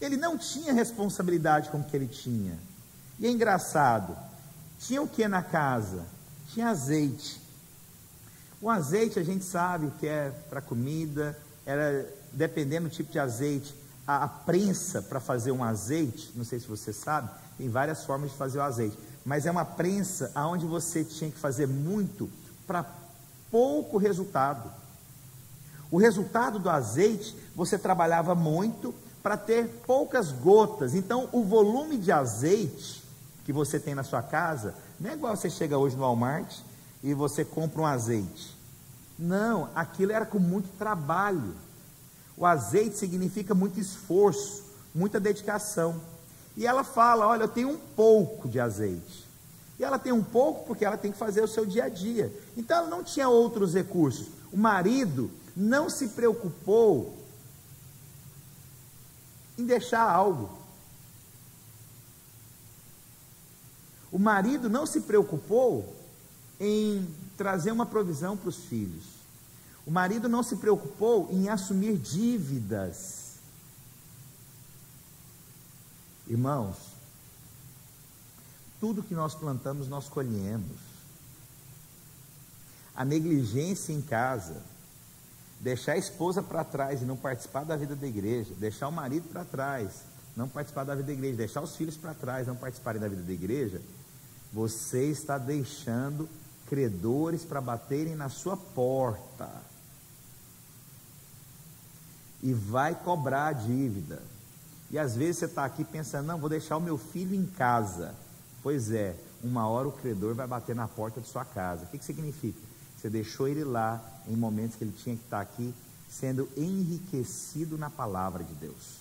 Ele 0.00 0.16
não 0.16 0.36
tinha 0.36 0.72
responsabilidade 0.72 1.70
com 1.70 1.78
o 1.78 1.84
que 1.84 1.96
ele 1.96 2.06
tinha. 2.06 2.69
E 3.20 3.26
é 3.26 3.30
engraçado, 3.30 4.16
tinha 4.80 5.00
o 5.00 5.06
que 5.06 5.28
na 5.28 5.42
casa? 5.42 6.04
Tinha 6.48 6.70
azeite. 6.70 7.40
O 8.60 8.68
azeite 8.68 9.18
a 9.20 9.22
gente 9.22 9.44
sabe 9.44 9.92
que 10.00 10.06
é 10.08 10.30
para 10.48 10.60
comida, 10.60 11.38
era 11.64 12.12
dependendo 12.32 12.88
do 12.88 12.94
tipo 12.94 13.12
de 13.12 13.18
azeite, 13.18 13.72
a, 14.04 14.24
a 14.24 14.28
prensa 14.28 15.00
para 15.00 15.20
fazer 15.20 15.52
um 15.52 15.62
azeite, 15.62 16.32
não 16.34 16.44
sei 16.44 16.58
se 16.58 16.66
você 16.66 16.92
sabe, 16.92 17.30
tem 17.56 17.68
várias 17.68 18.04
formas 18.04 18.32
de 18.32 18.36
fazer 18.36 18.58
o 18.58 18.62
azeite 18.62 18.98
mas 19.24 19.46
é 19.46 19.50
uma 19.50 19.64
prensa 19.64 20.30
aonde 20.34 20.66
você 20.66 21.04
tinha 21.04 21.30
que 21.30 21.38
fazer 21.38 21.66
muito 21.66 22.30
para 22.66 22.84
pouco 23.50 23.98
resultado. 23.98 24.70
O 25.90 25.98
resultado 25.98 26.58
do 26.58 26.70
azeite, 26.70 27.36
você 27.54 27.78
trabalhava 27.78 28.34
muito 28.34 28.94
para 29.22 29.36
ter 29.36 29.66
poucas 29.86 30.30
gotas. 30.30 30.94
Então, 30.94 31.28
o 31.32 31.42
volume 31.44 31.98
de 31.98 32.12
azeite 32.12 32.99
que 33.50 33.52
você 33.52 33.80
tem 33.80 33.96
na 33.96 34.04
sua 34.04 34.22
casa, 34.22 34.76
não 35.00 35.10
é 35.10 35.14
igual 35.14 35.34
você 35.34 35.50
chega 35.50 35.76
hoje 35.76 35.96
no 35.96 36.02
Walmart 36.02 36.56
e 37.02 37.12
você 37.12 37.44
compra 37.44 37.82
um 37.82 37.86
azeite. 37.86 38.56
Não, 39.18 39.68
aquilo 39.74 40.12
era 40.12 40.24
com 40.24 40.38
muito 40.38 40.68
trabalho. 40.78 41.56
O 42.36 42.46
azeite 42.46 42.96
significa 42.96 43.52
muito 43.52 43.80
esforço, 43.80 44.62
muita 44.94 45.18
dedicação. 45.18 46.00
E 46.56 46.64
ela 46.64 46.84
fala: 46.84 47.26
Olha, 47.26 47.42
eu 47.42 47.48
tenho 47.48 47.70
um 47.70 47.76
pouco 47.76 48.48
de 48.48 48.60
azeite. 48.60 49.26
E 49.80 49.84
ela 49.84 49.98
tem 49.98 50.12
um 50.12 50.22
pouco 50.22 50.64
porque 50.66 50.84
ela 50.84 50.96
tem 50.96 51.10
que 51.10 51.18
fazer 51.18 51.42
o 51.42 51.48
seu 51.48 51.66
dia 51.66 51.84
a 51.84 51.88
dia. 51.88 52.32
Então 52.56 52.78
ela 52.78 52.88
não 52.88 53.02
tinha 53.02 53.28
outros 53.28 53.74
recursos. 53.74 54.28
O 54.52 54.56
marido 54.56 55.28
não 55.56 55.90
se 55.90 56.06
preocupou 56.10 57.16
em 59.58 59.66
deixar 59.66 60.08
algo. 60.08 60.59
Marido 64.20 64.68
não 64.68 64.86
se 64.86 65.00
preocupou 65.00 65.96
em 66.58 67.08
trazer 67.36 67.72
uma 67.72 67.86
provisão 67.86 68.36
para 68.36 68.50
os 68.50 68.64
filhos. 68.64 69.04
O 69.86 69.90
marido 69.90 70.28
não 70.28 70.42
se 70.42 70.56
preocupou 70.56 71.28
em 71.32 71.48
assumir 71.48 71.96
dívidas. 71.96 73.36
Irmãos, 76.28 76.76
tudo 78.78 79.02
que 79.02 79.14
nós 79.14 79.34
plantamos, 79.34 79.88
nós 79.88 80.08
colhemos. 80.08 80.78
A 82.94 83.04
negligência 83.04 83.92
em 83.92 84.02
casa, 84.02 84.62
deixar 85.60 85.92
a 85.92 85.98
esposa 85.98 86.42
para 86.42 86.62
trás 86.62 87.00
e 87.00 87.04
não 87.04 87.16
participar 87.16 87.64
da 87.64 87.76
vida 87.76 87.96
da 87.96 88.06
igreja, 88.06 88.52
deixar 88.58 88.88
o 88.88 88.92
marido 88.92 89.28
para 89.28 89.44
trás, 89.44 90.02
não 90.36 90.48
participar 90.48 90.84
da 90.84 90.94
vida 90.94 91.06
da 91.06 91.12
igreja, 91.12 91.36
deixar 91.36 91.62
os 91.62 91.74
filhos 91.74 91.96
para 91.96 92.14
trás, 92.14 92.46
não 92.46 92.56
participarem 92.56 93.00
da 93.00 93.08
vida 93.08 93.22
da 93.22 93.32
igreja, 93.32 93.80
você 94.52 95.04
está 95.06 95.38
deixando 95.38 96.28
credores 96.68 97.44
para 97.44 97.60
baterem 97.60 98.14
na 98.14 98.28
sua 98.28 98.56
porta 98.56 99.50
e 102.42 102.52
vai 102.52 102.94
cobrar 102.94 103.48
a 103.48 103.52
dívida. 103.52 104.22
E 104.90 104.98
às 104.98 105.14
vezes 105.14 105.38
você 105.38 105.44
está 105.44 105.64
aqui 105.64 105.84
pensando, 105.84 106.26
não, 106.26 106.38
vou 106.38 106.48
deixar 106.48 106.76
o 106.76 106.80
meu 106.80 106.98
filho 106.98 107.34
em 107.34 107.46
casa. 107.46 108.14
Pois 108.62 108.90
é, 108.90 109.14
uma 109.42 109.68
hora 109.68 109.88
o 109.88 109.92
credor 109.92 110.34
vai 110.34 110.46
bater 110.46 110.74
na 110.74 110.88
porta 110.88 111.20
de 111.20 111.28
sua 111.28 111.44
casa. 111.44 111.84
O 111.84 111.86
que, 111.88 111.98
que 111.98 112.04
significa? 112.04 112.58
Você 112.96 113.08
deixou 113.08 113.48
ele 113.48 113.64
lá 113.64 114.02
em 114.28 114.36
momentos 114.36 114.76
que 114.76 114.84
ele 114.84 114.92
tinha 114.92 115.16
que 115.16 115.22
estar 115.22 115.40
aqui, 115.40 115.74
sendo 116.08 116.48
enriquecido 116.56 117.78
na 117.78 117.88
palavra 117.88 118.44
de 118.44 118.52
Deus. 118.54 118.99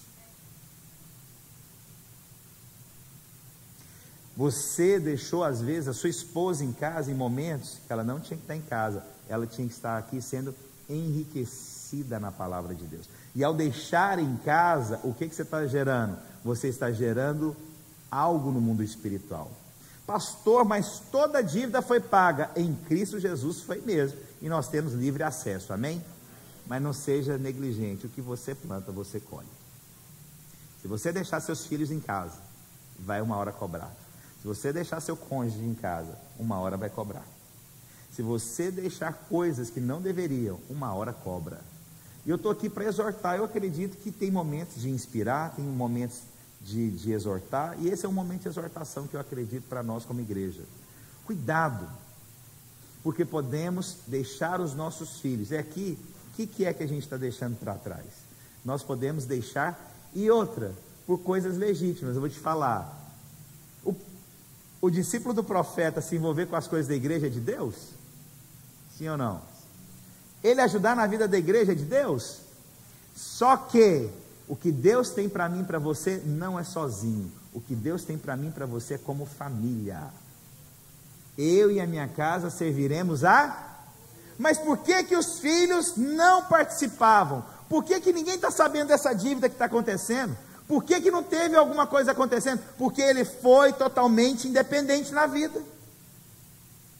Você 4.39 4.97
deixou, 4.97 5.43
às 5.43 5.60
vezes, 5.60 5.89
a 5.89 5.93
sua 5.93 6.10
esposa 6.10 6.63
em 6.63 6.71
casa 6.71 7.12
em 7.12 7.13
momentos 7.13 7.78
que 7.86 7.91
ela 7.91 8.06
não 8.06 8.21
tinha 8.21 8.38
que 8.38 8.43
estar 8.43 8.56
em 8.56 8.62
casa, 8.62 9.04
ela 9.28 9.45
tinha 9.45 9.67
que 9.67 9.73
estar 9.73 9.97
aqui 9.97 10.21
sendo 10.21 10.56
enriquecida 10.88 12.21
na 12.21 12.32
palavra 12.32 12.73
de 12.73 12.86
Deus. 12.86 13.10
E 13.36 13.43
ao 13.43 13.54
deixar 13.54 14.17
em 14.17 14.38
casa, 14.38 14.97
o 15.04 15.13
que, 15.13 15.28
que 15.28 15.36
você 15.36 15.41
está 15.41 15.67
gerando? 15.67 16.17
Você 16.41 16.69
está 16.69 16.89
gerando 16.89 17.54
algo 18.10 18.49
no 18.49 18.62
mundo 18.62 18.82
espiritual. 18.82 19.52
Pastor, 20.08 20.63
mas 20.63 21.02
toda 21.12 21.41
dívida 21.41 21.82
foi 21.82 21.99
paga. 21.99 22.49
Em 22.56 22.73
Cristo 22.73 23.19
Jesus 23.19 23.60
foi 23.60 23.82
mesmo. 23.82 24.17
E 24.41 24.47
nós 24.47 24.69
temos 24.69 24.93
livre 24.93 25.21
acesso. 25.21 25.73
Amém? 25.73 26.02
Mas 26.65 26.82
não 26.82 26.93
seja 26.93 27.38
negligente. 27.38 28.06
O 28.06 28.10
que 28.10 28.21
você 28.21 28.56
planta, 28.56 28.89
você 28.89 29.19
colhe. 29.19 29.49
Se 30.82 30.88
você 30.88 31.12
deixar 31.12 31.41
seus 31.41 31.65
filhos 31.65 31.91
em 31.91 31.99
casa, 31.99 32.38
vai 32.97 33.19
uma 33.19 33.36
hora 33.36 33.52
cobrar. 33.52 33.93
Se 34.41 34.47
você 34.47 34.71
deixar 34.71 35.02
seu 35.02 35.17
cônjuge 35.17 35.65
em 35.65 35.73
casa, 35.73 36.17
uma 36.39 36.60
hora 36.60 36.78
vai 36.78 36.89
cobrar. 36.89 37.25
Se 38.12 38.21
você 38.21 38.71
deixar 38.71 39.13
coisas 39.13 39.69
que 39.69 39.80
não 39.80 40.02
deveriam, 40.02 40.60
uma 40.69 40.93
hora 40.93 41.13
cobra. 41.13 41.62
E 42.25 42.30
eu 42.30 42.36
estou 42.36 42.52
aqui 42.52 42.69
para 42.69 42.86
exortar. 42.86 43.38
Eu 43.38 43.43
acredito 43.43 43.97
que 43.97 44.12
tem 44.12 44.32
momentos 44.32 44.82
de 44.82 44.89
inspirar, 44.89 45.56
tem 45.56 45.65
momentos 45.65 46.21
de, 46.62 46.91
de 46.91 47.12
exortar, 47.12 47.78
e 47.80 47.89
esse 47.89 48.06
é 48.06 48.10
um 48.10 48.13
momento 48.13 48.41
de 48.41 48.49
exortação 48.49 49.08
que 49.08 49.15
eu 49.15 49.19
acredito 49.19 49.63
para 49.67 49.82
nós 49.82 50.04
como 50.04 50.19
igreja. 50.19 50.62
Cuidado, 51.25 51.88
porque 53.04 53.23
podemos 53.23 53.97
deixar 54.08 54.60
os 54.60 54.73
nossos 54.73 55.19
filhos. 55.19 55.52
É 55.52 55.60
aqui, 55.60 55.97
o 56.32 56.36
que, 56.36 56.47
que 56.47 56.65
é 56.65 56.73
que 56.73 56.84
a 56.84 56.88
gente 56.88 57.04
está 57.04 57.17
deixando 57.17 57.58
para 57.58 57.75
trás? 57.75 58.06
Nós 58.63 58.84
podemos 58.84 59.25
deixar, 59.25 59.80
e 60.13 60.30
outra, 60.30 60.73
por 61.06 61.19
coisas 61.19 61.58
legítimas, 61.58 62.15
eu 62.15 62.21
vou 62.21 62.30
te 62.30 62.39
falar. 62.39 62.98
O, 64.81 64.89
discípulo 64.89 65.33
do 65.33 65.43
profeta 65.43 66.01
se 66.01 66.15
envolver 66.15 66.45
com 66.45 66.55
as 66.55 66.67
coisas 66.67 66.87
da 66.87 66.95
igreja 66.95 67.29
de 67.29 67.39
Deus? 67.39 67.75
Sim 68.97 69.09
ou 69.09 69.17
não? 69.17 69.41
Ele 70.43 70.61
ajudar 70.61 70.95
na 70.95 71.05
vida 71.05 71.27
da 71.27 71.37
igreja 71.37 71.75
de 71.75 71.83
Deus? 71.83 72.39
Só 73.15 73.57
que 73.57 74.09
o 74.47 74.55
que 74.55 74.71
Deus 74.71 75.09
tem 75.09 75.27
para 75.27 75.49
mim 75.49 75.61
e 75.61 75.65
para 75.65 75.79
você 75.79 76.21
não 76.25 76.57
é 76.57 76.63
sozinho. 76.63 77.31
O 77.53 77.59
que 77.59 77.75
Deus 77.75 78.03
tem 78.03 78.17
para 78.17 78.37
mim 78.37 78.47
e 78.47 78.51
para 78.51 78.65
você 78.65 78.93
é 78.93 78.97
como 78.97 79.25
família. 79.25 80.03
Eu 81.37 81.71
e 81.71 81.79
a 81.79 81.87
minha 81.87 82.07
casa 82.07 82.49
serviremos 82.49 83.23
a. 83.23 83.67
Mas 84.37 84.57
por 84.57 84.77
que 84.77 85.03
que 85.03 85.15
os 85.15 85.39
filhos 85.39 85.97
não 85.97 86.45
participavam? 86.45 87.43
Por 87.67 87.83
que 87.83 87.99
que 87.99 88.13
ninguém 88.13 88.35
está 88.35 88.49
sabendo 88.49 88.87
dessa 88.87 89.13
dívida 89.13 89.49
que 89.49 89.55
está 89.55 89.65
acontecendo? 89.65 90.35
Por 90.69 90.84
que 90.84 91.01
que 91.01 91.10
não 91.10 91.23
teve 91.23 91.55
alguma 91.55 91.88
coisa 91.88 92.12
acontecendo? 92.12 92.62
Porque 92.77 93.01
ele 93.01 93.25
foi 93.25 93.73
totalmente 93.73 94.47
independente 94.47 95.12
na 95.12 95.25
vida. 95.25 95.60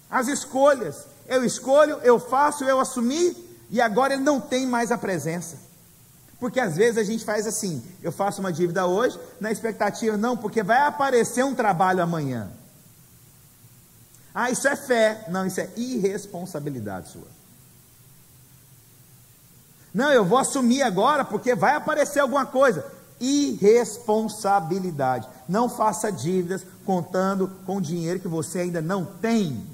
As 0.10 0.28
escolhas. 0.28 1.06
Eu 1.28 1.46
escolho, 1.46 2.00
eu 2.02 2.20
faço, 2.20 2.64
eu 2.64 2.80
assumi, 2.80 3.38
e 3.70 3.80
agora 3.80 4.16
ele 4.16 4.24
não 4.24 4.42
tem 4.42 4.66
mais 4.66 4.92
a 4.92 4.98
presença. 4.98 5.56
Porque 6.40 6.60
às 6.60 6.76
vezes 6.76 6.98
a 6.98 7.04
gente 7.04 7.24
faz 7.24 7.46
assim: 7.46 7.84
eu 8.02 8.12
faço 8.12 8.40
uma 8.40 8.52
dívida 8.52 8.88
hoje, 8.88 9.20
na 9.40 9.52
expectativa, 9.52 10.18
não, 10.18 10.36
porque 10.36 10.64
vai 10.64 10.88
aparecer 10.88 11.46
um 11.46 11.54
trabalho 11.54 12.02
amanhã. 12.02 12.50
Ah, 14.34 14.50
isso 14.50 14.68
é 14.68 14.76
fé. 14.76 15.26
Não, 15.30 15.46
isso 15.46 15.62
é 15.62 15.70
irresponsabilidade 15.78 17.10
sua. 17.10 17.28
Não, 19.94 20.12
eu 20.12 20.26
vou 20.26 20.40
assumir 20.40 20.82
agora 20.82 21.24
porque 21.24 21.54
vai 21.54 21.76
aparecer 21.76 22.20
alguma 22.20 22.48
coisa. 22.48 22.98
Irresponsabilidade. 23.20 25.28
Não 25.48 25.70
faça 25.70 26.12
dívidas 26.12 26.66
contando 26.86 27.50
com 27.66 27.82
dinheiro 27.82 28.20
que 28.20 28.28
você 28.28 28.60
ainda 28.60 28.82
não 28.82 29.06
tem. 29.06 29.66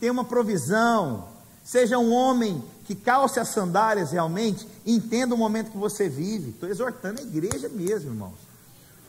Tem 0.00 0.10
uma 0.10 0.24
provisão. 0.24 1.28
Seja 1.64 1.98
um 1.98 2.12
homem 2.12 2.62
que 2.86 2.94
calce 2.94 3.38
as 3.38 3.48
sandálias 3.48 4.12
realmente, 4.12 4.66
entenda 4.86 5.34
o 5.34 5.38
momento 5.38 5.70
que 5.70 5.76
você 5.76 6.08
vive. 6.08 6.50
Estou 6.50 6.68
exortando 6.68 7.20
a 7.20 7.22
igreja 7.22 7.68
mesmo, 7.68 8.10
irmãos, 8.10 8.38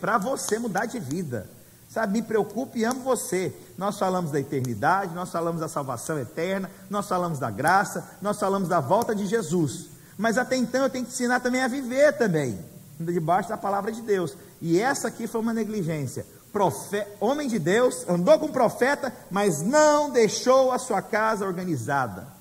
para 0.02 0.18
você 0.18 0.60
mudar 0.60 0.86
de 0.86 1.00
vida. 1.00 1.48
Sabe, 1.90 2.14
me 2.14 2.22
preocupe 2.22 2.80
e 2.80 2.86
amo 2.86 3.00
você. 3.00 3.56
Nós 3.78 3.98
falamos 3.98 4.32
da 4.32 4.40
eternidade, 4.40 5.16
nós 5.16 5.32
falamos 5.32 5.62
da 5.62 5.68
salvação 5.68 6.20
eterna, 6.20 6.70
nós 6.90 7.08
falamos 7.08 7.40
da 7.40 7.50
graça, 7.50 8.12
nós 8.22 8.38
falamos 8.38 8.68
da 8.68 8.80
volta 8.80 9.16
de 9.16 9.26
Jesus. 9.26 9.88
Mas 10.18 10.38
até 10.38 10.58
então 10.58 10.84
eu 10.84 10.90
tenho 10.90 11.06
que 11.06 11.12
ensinar 11.12 11.40
também 11.40 11.62
a 11.62 11.68
viver 11.68 12.18
também, 12.18 12.60
debaixo 13.00 13.50
da 13.50 13.58
palavra 13.58 13.92
de 13.92 14.02
Deus. 14.02 14.36
E 14.62 14.80
essa 14.80 15.08
aqui 15.08 15.28
foi 15.28 15.42
uma 15.42 15.54
negligência. 15.54 16.26
Profe... 16.52 17.06
Homem 17.20 17.48
de 17.48 17.60
Deus, 17.60 18.08
andou 18.08 18.38
com 18.40 18.50
profeta, 18.50 19.14
mas 19.32 19.62
não 19.62 20.10
deixou 20.10 20.72
a 20.72 20.78
sua 20.78 21.02
casa 21.02 21.46
organizada 21.46 22.40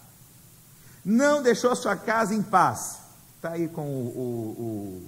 não 1.08 1.42
deixou 1.42 1.74
sua 1.74 1.96
casa 1.96 2.34
em 2.34 2.42
paz. 2.42 2.98
Está 3.36 3.52
aí 3.52 3.66
com 3.66 3.86
o, 3.86 4.08
o, 4.08 5.02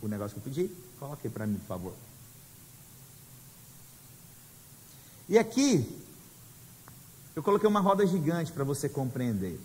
o, 0.00 0.06
o, 0.06 0.08
negócio 0.08 0.40
que 0.40 0.48
eu 0.48 0.52
pedi? 0.52 0.74
Coloque 0.98 1.28
para 1.28 1.44
mim, 1.44 1.56
por 1.56 1.66
favor. 1.66 1.94
E 5.28 5.36
aqui, 5.36 5.98
Eu 7.34 7.42
coloquei 7.42 7.66
uma 7.66 7.80
roda 7.80 8.06
gigante 8.06 8.52
para 8.52 8.62
você 8.62 8.88
compreender. 8.88 9.58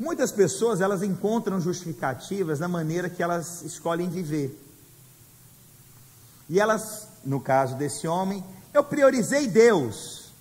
Muitas 0.00 0.32
pessoas 0.32 0.80
elas 0.80 1.02
encontram 1.02 1.60
justificativas 1.60 2.58
na 2.58 2.66
maneira 2.66 3.10
que 3.10 3.22
elas 3.22 3.60
escolhem 3.60 4.08
viver. 4.08 4.58
E 6.48 6.58
elas, 6.58 7.06
no 7.22 7.38
caso 7.38 7.76
desse 7.76 8.08
homem, 8.08 8.42
eu 8.72 8.82
priorizei 8.82 9.46
Deus. 9.46 10.32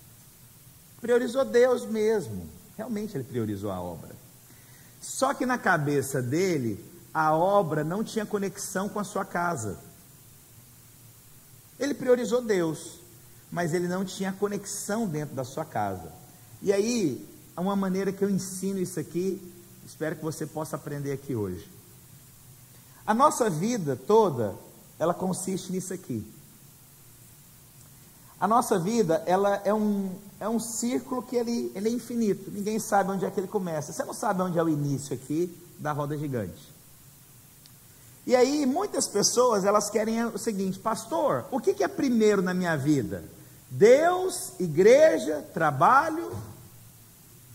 Priorizou 1.02 1.44
Deus 1.44 1.86
mesmo. 1.86 2.50
Realmente 2.78 3.18
ele 3.18 3.26
priorizou 3.26 3.70
a 3.70 3.82
obra. 3.82 4.16
Só 5.02 5.34
que 5.34 5.46
na 5.46 5.58
cabeça 5.58 6.22
dele, 6.22 6.82
a 7.14 7.36
obra 7.36 7.84
não 7.84 8.02
tinha 8.02 8.26
conexão 8.26 8.88
com 8.88 9.00
a 9.00 9.04
sua 9.04 9.26
casa. 9.26 9.78
Ele 11.78 11.94
priorizou 11.94 12.42
Deus, 12.42 13.02
mas 13.52 13.74
ele 13.74 13.90
não 13.90 14.06
tinha 14.06 14.32
conexão 14.32 15.06
dentro 15.06 15.36
da 15.36 15.44
sua 15.44 15.66
casa. 15.66 16.14
E 16.62 16.72
aí, 16.72 17.28
uma 17.58 17.76
maneira 17.76 18.12
que 18.12 18.24
eu 18.24 18.30
ensino 18.30 18.80
isso 18.80 19.00
aqui, 19.00 19.42
espero 19.86 20.16
que 20.16 20.24
você 20.24 20.46
possa 20.46 20.76
aprender 20.76 21.12
aqui 21.12 21.36
hoje. 21.36 21.70
A 23.06 23.14
nossa 23.14 23.50
vida 23.50 23.96
toda, 23.96 24.56
ela 25.00 25.14
consiste 25.14 25.72
nisso 25.72 25.94
aqui. 25.94 26.26
A 28.40 28.48
nossa 28.48 28.80
vida, 28.80 29.22
ela 29.26 29.62
é 29.66 29.74
um, 29.74 30.12
é 30.40 30.48
um 30.48 30.60
círculo 30.60 31.22
que 31.22 31.36
ele, 31.36 31.72
ele 31.76 31.90
é 31.90 31.92
infinito. 31.92 32.50
Ninguém 32.50 32.80
sabe 32.80 33.12
onde 33.12 33.26
é 33.26 33.32
que 33.32 33.40
ele 33.40 33.48
começa. 33.48 33.92
Você 33.92 34.04
não 34.04 34.14
sabe 34.14 34.42
onde 34.42 34.58
é 34.58 34.64
o 34.64 34.70
início 34.70 35.14
aqui 35.14 35.54
da 35.78 35.92
roda 35.92 36.18
gigante. 36.18 36.74
E 38.26 38.36
aí, 38.36 38.66
muitas 38.66 39.08
pessoas, 39.08 39.66
elas 39.66 39.90
querem 39.90 40.24
o 40.26 40.38
seguinte, 40.38 40.78
pastor, 40.78 41.46
o 41.52 41.60
que, 41.60 41.74
que 41.74 41.84
é 41.84 41.88
primeiro 41.88 42.42
na 42.42 42.54
minha 42.54 42.78
vida? 42.78 43.24
Deus, 43.72 44.54
igreja, 44.60 45.44
trabalho, 45.54 46.32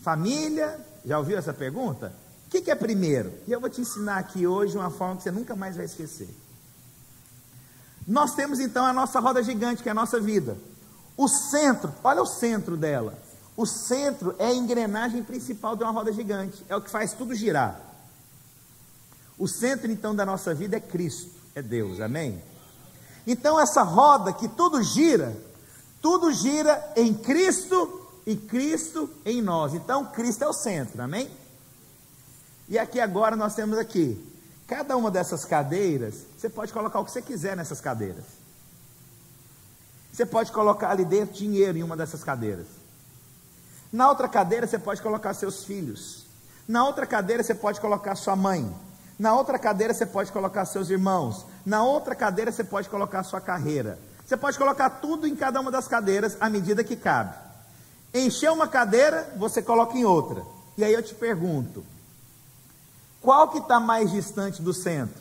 família? 0.05 0.79
Já 1.05 1.19
ouviu 1.19 1.39
essa 1.39 1.55
pergunta? 1.55 2.13
O 2.47 2.51
que, 2.51 2.61
que 2.61 2.71
é 2.71 2.75
primeiro? 2.75 3.33
E 3.49 3.53
eu 3.53 3.61
vou 3.61 3.71
te 3.71 3.81
ensinar 3.81 4.19
aqui 4.19 4.47
hoje 4.47 4.77
uma 4.77 4.91
forma 4.91 5.17
que 5.17 5.23
você 5.23 5.31
nunca 5.31 5.57
mais 5.57 5.77
vai 5.77 5.87
esquecer. 5.87 6.29
Nós 8.07 8.35
temos 8.35 8.61
então 8.61 8.85
a 8.85 8.93
nossa 8.93 9.19
roda 9.19 9.43
gigante, 9.43 9.83
que 9.83 9.89
é 9.89 9.93
a 9.93 9.95
nossa 9.95 10.21
vida. 10.21 10.57
O 11.17 11.27
centro, 11.27 11.93
olha 12.05 12.23
o 12.23 12.27
centro 12.27 12.77
dela. 12.77 13.19
O 13.57 13.67
centro 13.67 14.35
é 14.39 14.47
a 14.49 14.55
engrenagem 14.55 15.23
principal 15.23 15.75
de 15.75 15.83
uma 15.83 15.93
roda 15.93 16.13
gigante, 16.13 16.65
é 16.69 16.77
o 16.77 16.81
que 16.81 16.91
faz 16.91 17.13
tudo 17.13 17.35
girar. 17.35 17.81
O 19.39 19.49
centro 19.49 19.91
então 19.91 20.15
da 20.15 20.27
nossa 20.27 20.53
vida 20.55 20.77
é 20.77 20.81
Cristo, 20.81 21.31
é 21.55 21.63
Deus, 21.63 22.01
amém? 22.01 22.43
Então 23.27 23.59
essa 23.59 23.83
roda 23.83 24.33
que 24.33 24.49
tudo 24.49 24.83
gira, 24.83 25.37
tudo 26.03 26.33
gira 26.33 26.93
em 26.97 27.15
Cristo 27.15 28.04
e 28.27 28.37
Cristo 28.37 29.11
em 29.25 29.43
nós. 29.43 29.75
Então 29.75 30.07
Cristo 30.07 30.45
é 30.45 30.49
o 30.49 30.53
centro, 30.53 31.03
amém? 31.03 31.31
E 32.69 32.79
aqui 32.79 32.99
agora 32.99 33.37
nós 33.37 33.55
temos 33.55 33.79
aqui, 33.79 34.19
cada 34.67 34.97
uma 34.97 35.11
dessas 35.11 35.45
cadeiras, 35.45 36.25
você 36.37 36.49
pode 36.49 36.73
colocar 36.73 37.01
o 37.01 37.05
que 37.05 37.11
você 37.11 37.21
quiser 37.21 37.57
nessas 37.57 37.81
cadeiras. 37.81 38.25
Você 40.13 40.25
pode 40.25 40.53
colocar 40.53 40.91
ali 40.91 41.05
dentro 41.05 41.35
dinheiro 41.35 41.77
em 41.77 41.83
uma 41.83 41.97
dessas 41.97 42.23
cadeiras. 42.23 42.67
Na 43.93 44.09
outra 44.09 44.29
cadeira 44.29 44.67
você 44.67 44.79
pode 44.79 45.03
colocar 45.03 45.35
seus 45.35 45.65
filhos. 45.65 46.25
Na 46.67 46.85
outra 46.85 47.07
cadeira 47.07 47.43
você 47.43 47.55
pode 47.55 47.81
colocar 47.81 48.15
sua 48.15 48.37
mãe. 48.37 48.73
Na 49.19 49.35
outra 49.35 49.59
cadeira 49.59 49.93
você 49.93 50.07
pode 50.07 50.33
colocar 50.33 50.65
seus 50.65 50.89
irmãos. 50.89 51.45
Na 51.67 51.83
outra 51.83 52.15
cadeira 52.15 52.51
você 52.51 52.65
pode 52.65 52.89
colocar 52.89 53.23
sua 53.25 53.41
carreira. 53.41 53.99
Você 54.25 54.37
pode 54.37 54.57
colocar 54.57 54.89
tudo 54.89 55.27
em 55.27 55.37
cada 55.37 55.61
uma 55.61 55.71
das 55.71 55.87
cadeiras 55.87 56.37
à 56.41 56.49
medida 56.49 56.83
que 56.83 56.97
cabe. 56.97 57.44
Encher 58.15 58.53
uma 58.53 58.69
cadeira, 58.69 59.35
você 59.37 59.61
coloca 59.61 59.99
em 59.99 60.05
outra. 60.05 60.47
E 60.79 60.85
aí 60.85 60.93
eu 60.93 61.03
te 61.03 61.13
pergunto: 61.13 61.85
qual 63.21 63.49
que 63.49 63.59
está 63.59 63.81
mais 63.81 64.13
distante 64.13 64.63
do 64.63 64.73
centro? 64.73 65.21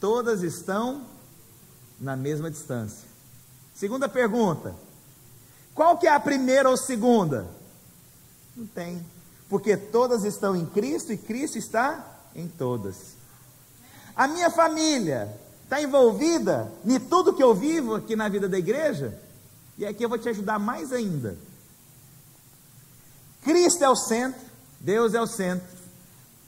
Todas 0.00 0.42
estão 0.42 1.04
na 2.00 2.16
mesma 2.16 2.50
distância. 2.50 3.06
Segunda 3.74 4.08
pergunta: 4.08 4.74
qual 5.74 5.98
que 5.98 6.06
é 6.06 6.10
a 6.10 6.20
primeira 6.20 6.70
ou 6.70 6.76
segunda? 6.78 7.46
Não 8.56 8.66
tem, 8.66 9.04
porque 9.50 9.76
todas 9.76 10.24
estão 10.24 10.56
em 10.56 10.64
Cristo 10.64 11.12
e 11.12 11.18
Cristo 11.18 11.58
está 11.58 12.02
em 12.34 12.48
todas. 12.48 13.14
A 14.16 14.26
minha 14.26 14.48
família 14.50 15.28
está 15.64 15.82
envolvida 15.82 16.72
em 16.86 16.98
tudo 16.98 17.34
que 17.34 17.42
eu 17.42 17.54
vivo 17.54 17.96
aqui 17.96 18.14
na 18.16 18.28
vida 18.28 18.48
da 18.48 18.58
igreja? 18.58 19.23
E 19.76 19.84
aqui 19.84 20.04
eu 20.04 20.08
vou 20.08 20.18
te 20.18 20.28
ajudar 20.28 20.58
mais 20.58 20.92
ainda. 20.92 21.36
Cristo 23.42 23.82
é 23.82 23.88
o 23.88 23.96
centro, 23.96 24.40
Deus 24.80 25.14
é 25.14 25.20
o 25.20 25.26
centro. 25.26 25.66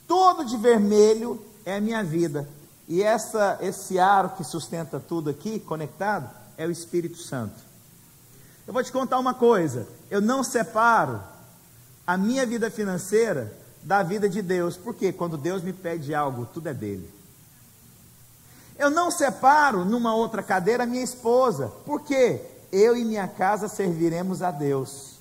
Todo 0.07 0.45
de 0.45 0.57
vermelho 0.57 1.43
é 1.65 1.75
a 1.75 1.81
minha 1.81 2.03
vida. 2.03 2.47
E 2.87 3.03
essa, 3.03 3.57
esse 3.61 3.99
aro 3.99 4.29
que 4.29 4.43
sustenta 4.43 4.99
tudo 4.99 5.29
aqui, 5.29 5.59
conectado, 5.59 6.29
é 6.57 6.65
o 6.65 6.71
Espírito 6.71 7.17
Santo. 7.17 7.55
Eu 8.65 8.73
vou 8.73 8.83
te 8.83 8.91
contar 8.91 9.19
uma 9.19 9.33
coisa: 9.33 9.87
eu 10.09 10.21
não 10.21 10.43
separo 10.43 11.21
a 12.05 12.17
minha 12.17 12.45
vida 12.45 12.71
financeira 12.71 13.53
da 13.83 14.01
vida 14.03 14.29
de 14.29 14.41
Deus, 14.41 14.77
porque 14.77 15.11
quando 15.11 15.37
Deus 15.37 15.61
me 15.61 15.73
pede 15.73 16.15
algo, 16.15 16.47
tudo 16.53 16.67
é 16.67 16.73
dele. 16.73 17.09
Eu 18.77 18.89
não 18.89 19.11
separo 19.11 19.83
numa 19.83 20.15
outra 20.15 20.41
cadeira 20.41 20.83
a 20.83 20.87
minha 20.87 21.03
esposa, 21.03 21.71
porque 21.85 22.41
eu 22.71 22.95
e 22.95 23.05
minha 23.05 23.27
casa 23.27 23.67
serviremos 23.67 24.41
a 24.41 24.51
Deus. 24.51 25.17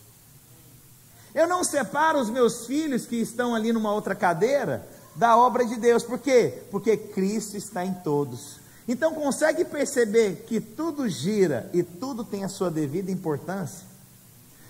Eu 1.34 1.46
não 1.46 1.62
separo 1.62 2.18
os 2.18 2.30
meus 2.30 2.66
filhos 2.66 3.06
que 3.06 3.16
estão 3.16 3.54
ali 3.54 3.72
numa 3.72 3.92
outra 3.92 4.14
cadeira, 4.14 4.86
da 5.14 5.36
obra 5.36 5.64
de 5.64 5.76
Deus. 5.76 6.02
Por 6.02 6.18
quê? 6.18 6.62
Porque 6.70 6.96
Cristo 6.96 7.56
está 7.56 7.84
em 7.84 7.92
todos. 7.92 8.58
Então 8.88 9.14
consegue 9.14 9.64
perceber 9.64 10.44
que 10.46 10.60
tudo 10.60 11.08
gira 11.08 11.68
e 11.72 11.82
tudo 11.82 12.24
tem 12.24 12.44
a 12.44 12.48
sua 12.48 12.70
devida 12.70 13.10
importância? 13.10 13.84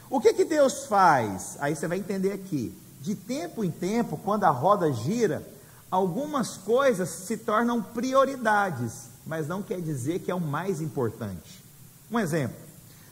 O 0.09 0.21
que 0.21 0.33
que 0.33 0.45
Deus 0.45 0.87
faz? 0.87 1.57
Aí 1.61 1.75
você 1.75 1.87
vai 1.87 1.99
entender 1.99 2.33
aqui. 2.33 2.77
De 3.01 3.15
tempo 3.15 3.63
em 3.63 3.71
tempo, 3.71 4.17
quando 4.17 4.45
a 4.45 4.51
roda 4.51 4.93
gira, 4.93 5.47
algumas 5.91 6.57
coisas 6.57 7.09
se 7.09 7.37
tornam 7.37 7.83
prioridades, 7.83 9.09
mas 9.27 9.47
não 9.47 9.63
quer 9.63 9.81
dizer 9.81 10.21
que 10.21 10.31
é 10.31 10.35
o 10.35 10.41
mais 10.41 10.81
importante. 10.81 11.63
Um 12.11 12.19
exemplo. 12.19 12.66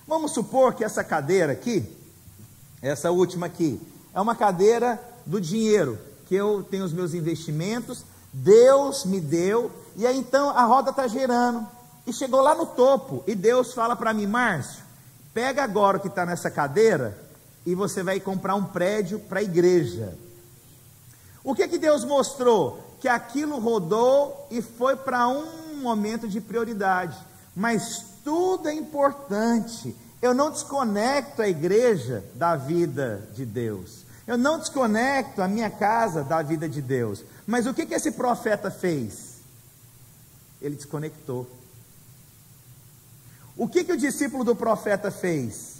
Vamos 0.06 0.32
supor 0.32 0.74
que 0.74 0.84
essa 0.84 1.02
cadeira 1.02 1.52
aqui, 1.52 1.84
essa 2.82 3.10
última 3.10 3.46
aqui, 3.46 3.80
é 4.12 4.20
uma 4.20 4.34
cadeira 4.34 5.00
do 5.24 5.40
dinheiro 5.40 5.98
que 6.26 6.34
eu 6.34 6.62
tenho 6.62 6.84
os 6.84 6.92
meus 6.92 7.14
investimentos, 7.14 8.04
Deus 8.32 9.04
me 9.04 9.20
deu, 9.20 9.70
e 9.96 10.06
aí 10.06 10.18
então 10.18 10.50
a 10.50 10.64
roda 10.64 10.90
está 10.90 11.06
girando, 11.06 11.66
e 12.06 12.12
chegou 12.12 12.40
lá 12.40 12.54
no 12.54 12.66
topo, 12.66 13.22
e 13.26 13.34
Deus 13.34 13.72
fala 13.72 13.94
para 13.96 14.12
mim, 14.12 14.26
Márcio, 14.26 14.82
pega 15.32 15.62
agora 15.62 15.96
o 15.96 16.00
que 16.00 16.08
está 16.08 16.26
nessa 16.26 16.50
cadeira, 16.50 17.16
e 17.64 17.74
você 17.74 18.02
vai 18.02 18.20
comprar 18.20 18.54
um 18.54 18.64
prédio 18.64 19.18
para 19.18 19.40
a 19.40 19.42
igreja. 19.42 20.16
O 21.42 21.54
que 21.54 21.66
que 21.66 21.78
Deus 21.78 22.04
mostrou? 22.04 22.96
Que 23.00 23.08
aquilo 23.08 23.58
rodou 23.58 24.46
e 24.50 24.60
foi 24.60 24.96
para 24.96 25.28
um 25.28 25.76
momento 25.80 26.28
de 26.28 26.40
prioridade, 26.40 27.16
mas 27.54 28.04
tudo 28.24 28.68
é 28.68 28.74
importante. 28.74 29.94
Eu 30.20 30.34
não 30.34 30.50
desconecto 30.50 31.42
a 31.42 31.48
igreja 31.48 32.24
da 32.34 32.56
vida 32.56 33.28
de 33.34 33.44
Deus. 33.44 34.04
Eu 34.26 34.38
não 34.38 34.58
desconecto 34.58 35.42
a 35.42 35.48
minha 35.48 35.70
casa 35.70 36.24
da 36.24 36.40
vida 36.42 36.68
de 36.68 36.80
Deus. 36.80 37.22
Mas 37.46 37.66
o 37.66 37.74
que, 37.74 37.84
que 37.84 37.94
esse 37.94 38.12
profeta 38.12 38.70
fez? 38.70 39.34
Ele 40.60 40.76
desconectou. 40.76 41.46
O 43.56 43.68
que, 43.68 43.84
que 43.84 43.92
o 43.92 43.96
discípulo 43.96 44.42
do 44.42 44.56
profeta 44.56 45.10
fez? 45.10 45.74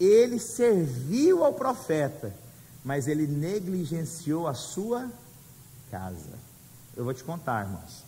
Ele 0.00 0.38
serviu 0.38 1.44
ao 1.44 1.52
profeta, 1.52 2.34
mas 2.84 3.06
ele 3.06 3.26
negligenciou 3.26 4.46
a 4.46 4.54
sua 4.54 5.10
casa. 5.90 6.38
Eu 6.96 7.04
vou 7.04 7.12
te 7.12 7.22
contar, 7.22 7.66
irmãos. 7.66 8.07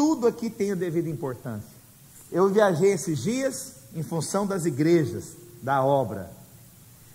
Tudo 0.00 0.26
aqui 0.26 0.48
tem 0.48 0.72
a 0.72 0.74
devida 0.74 1.10
importância. 1.10 1.68
Eu 2.32 2.48
viajei 2.48 2.92
esses 2.92 3.18
dias 3.18 3.74
em 3.94 4.02
função 4.02 4.46
das 4.46 4.64
igrejas, 4.64 5.36
da 5.62 5.84
obra 5.84 6.30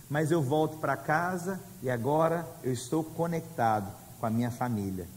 mas 0.09 0.31
eu 0.31 0.41
volto 0.41 0.77
para 0.77 0.95
casa 0.95 1.59
e 1.81 1.89
agora 1.89 2.47
eu 2.63 2.71
estou 2.71 3.03
conectado 3.03 3.91
com 4.19 4.25
a 4.25 4.29
minha 4.29 4.51
família. 4.51 5.07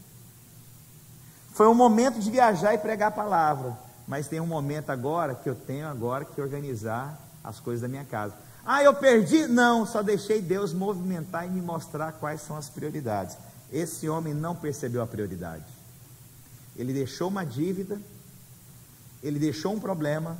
Foi 1.52 1.68
um 1.68 1.74
momento 1.74 2.20
de 2.20 2.30
viajar 2.30 2.74
e 2.74 2.78
pregar 2.78 3.08
a 3.08 3.12
palavra, 3.12 3.76
mas 4.06 4.28
tem 4.28 4.40
um 4.40 4.46
momento 4.46 4.90
agora 4.90 5.34
que 5.34 5.48
eu 5.48 5.54
tenho 5.54 5.86
agora 5.86 6.24
que 6.24 6.40
organizar 6.40 7.18
as 7.42 7.60
coisas 7.60 7.82
da 7.82 7.88
minha 7.88 8.04
casa. 8.04 8.34
Ah, 8.64 8.82
eu 8.82 8.94
perdi? 8.94 9.46
Não, 9.46 9.86
só 9.86 10.02
deixei 10.02 10.40
Deus 10.40 10.72
movimentar 10.72 11.46
e 11.46 11.50
me 11.50 11.60
mostrar 11.60 12.12
quais 12.12 12.40
são 12.42 12.56
as 12.56 12.68
prioridades. 12.68 13.36
Esse 13.72 14.08
homem 14.08 14.34
não 14.34 14.54
percebeu 14.54 15.02
a 15.02 15.06
prioridade. 15.06 15.77
Ele 16.78 16.92
deixou 16.92 17.28
uma 17.28 17.44
dívida, 17.44 18.00
ele 19.22 19.38
deixou 19.38 19.74
um 19.74 19.80
problema, 19.80 20.38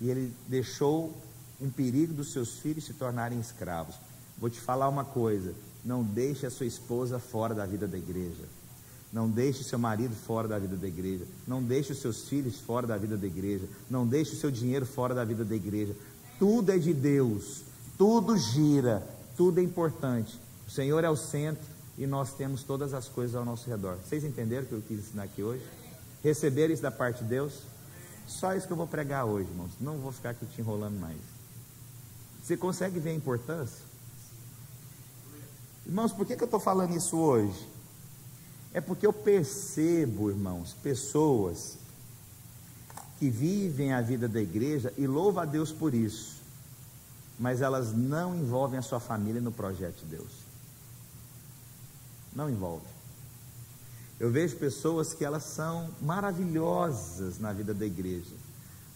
e 0.00 0.10
ele 0.10 0.34
deixou 0.48 1.16
um 1.60 1.70
perigo 1.70 2.12
dos 2.12 2.32
seus 2.32 2.58
filhos 2.58 2.84
se 2.84 2.94
tornarem 2.94 3.38
escravos. 3.38 3.94
Vou 4.36 4.50
te 4.50 4.60
falar 4.60 4.88
uma 4.88 5.04
coisa: 5.04 5.54
não 5.84 6.02
deixe 6.02 6.44
a 6.44 6.50
sua 6.50 6.66
esposa 6.66 7.20
fora 7.20 7.54
da 7.54 7.64
vida 7.64 7.86
da 7.86 7.96
igreja. 7.96 8.44
Não 9.12 9.30
deixe 9.30 9.62
seu 9.62 9.78
marido 9.78 10.12
fora 10.12 10.48
da 10.48 10.58
vida 10.58 10.74
da 10.74 10.88
igreja. 10.88 11.24
Não 11.46 11.62
deixe 11.62 11.92
os 11.92 11.98
seus 12.00 12.28
filhos 12.28 12.58
fora 12.60 12.84
da 12.84 12.96
vida 12.96 13.16
da 13.16 13.26
igreja. 13.28 13.64
Não 13.88 14.04
deixe 14.04 14.32
o 14.32 14.36
seu 14.36 14.50
dinheiro 14.50 14.84
fora 14.84 15.14
da 15.14 15.24
vida 15.24 15.44
da 15.44 15.54
igreja. 15.54 15.94
Tudo 16.36 16.72
é 16.72 16.78
de 16.78 16.92
Deus. 16.92 17.62
Tudo 17.96 18.36
gira. 18.36 19.06
Tudo 19.36 19.60
é 19.60 19.62
importante. 19.62 20.36
O 20.66 20.70
Senhor 20.72 21.04
é 21.04 21.08
o 21.08 21.16
centro 21.16 21.73
e 21.96 22.06
nós 22.06 22.32
temos 22.34 22.62
todas 22.62 22.92
as 22.92 23.08
coisas 23.08 23.36
ao 23.36 23.44
nosso 23.44 23.68
redor. 23.68 23.96
Vocês 23.96 24.24
entenderam 24.24 24.64
o 24.64 24.66
que 24.66 24.72
eu 24.74 24.82
quis 24.82 24.98
ensinar 24.98 25.24
aqui 25.24 25.42
hoje? 25.42 25.64
Receberam 26.22 26.74
isso 26.74 26.82
da 26.82 26.90
parte 26.90 27.22
de 27.22 27.28
Deus? 27.30 27.60
Só 28.26 28.54
isso 28.54 28.66
que 28.66 28.72
eu 28.72 28.76
vou 28.76 28.86
pregar 28.86 29.24
hoje, 29.26 29.48
irmãos. 29.48 29.72
Não 29.80 29.98
vou 29.98 30.10
ficar 30.10 30.30
aqui 30.30 30.46
te 30.46 30.60
enrolando 30.60 30.98
mais. 30.98 31.20
Você 32.42 32.56
consegue 32.56 32.98
ver 32.98 33.10
a 33.10 33.14
importância? 33.14 33.84
Irmãos, 35.86 36.12
por 36.12 36.26
que, 36.26 36.34
que 36.34 36.42
eu 36.42 36.46
estou 36.46 36.60
falando 36.60 36.96
isso 36.96 37.16
hoje? 37.16 37.68
É 38.72 38.80
porque 38.80 39.06
eu 39.06 39.12
percebo, 39.12 40.30
irmãos, 40.30 40.74
pessoas 40.82 41.78
que 43.18 43.30
vivem 43.30 43.92
a 43.92 44.00
vida 44.00 44.28
da 44.28 44.40
igreja 44.40 44.92
e 44.98 45.06
louva 45.06 45.42
a 45.42 45.44
Deus 45.44 45.70
por 45.70 45.94
isso, 45.94 46.42
mas 47.38 47.60
elas 47.60 47.92
não 47.92 48.34
envolvem 48.34 48.78
a 48.78 48.82
sua 48.82 48.98
família 48.98 49.40
no 49.40 49.52
projeto 49.52 50.00
de 50.00 50.16
Deus. 50.16 50.43
Não 52.34 52.50
envolve. 52.50 52.86
Eu 54.18 54.30
vejo 54.30 54.56
pessoas 54.56 55.12
que 55.12 55.24
elas 55.24 55.44
são 55.44 55.90
maravilhosas 56.00 57.38
na 57.38 57.52
vida 57.52 57.74
da 57.74 57.84
igreja, 57.84 58.34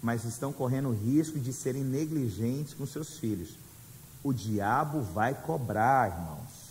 mas 0.02 0.24
estão 0.24 0.52
correndo 0.52 0.88
o 0.90 0.94
risco 0.94 1.38
de 1.38 1.52
serem 1.52 1.82
negligentes 1.82 2.74
com 2.74 2.86
seus 2.86 3.18
filhos. 3.18 3.56
O 4.22 4.32
diabo 4.32 5.02
vai 5.02 5.34
cobrar, 5.34 6.10
irmãos. 6.10 6.68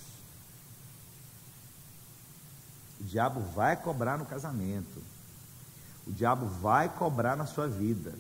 O 3.00 3.04
diabo 3.04 3.42
vai 3.54 3.76
cobrar 3.76 4.18
no 4.18 4.26
casamento. 4.26 5.02
O 6.06 6.12
diabo 6.12 6.46
vai 6.46 6.90
cobrar 6.90 7.36
na 7.36 7.46
sua 7.46 7.68
vida. 7.68 8.14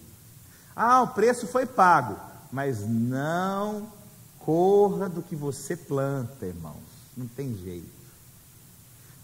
Ah, 0.75 1.01
o 1.01 1.07
preço 1.07 1.47
foi 1.47 1.65
pago, 1.65 2.19
mas 2.51 2.87
não 2.87 3.91
corra 4.39 5.09
do 5.09 5.23
que 5.23 5.35
você 5.35 5.75
planta, 5.75 6.45
irmãos. 6.45 6.83
Não 7.15 7.27
tem 7.27 7.57
jeito. 7.57 7.96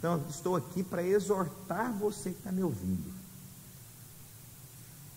Então, 0.03 0.21
estou 0.29 0.57
aqui 0.57 0.83
para 0.83 1.01
exortar 1.01 1.93
você 1.93 2.31
que 2.31 2.37
está 2.37 2.51
me 2.51 2.61
ouvindo. 2.61 3.09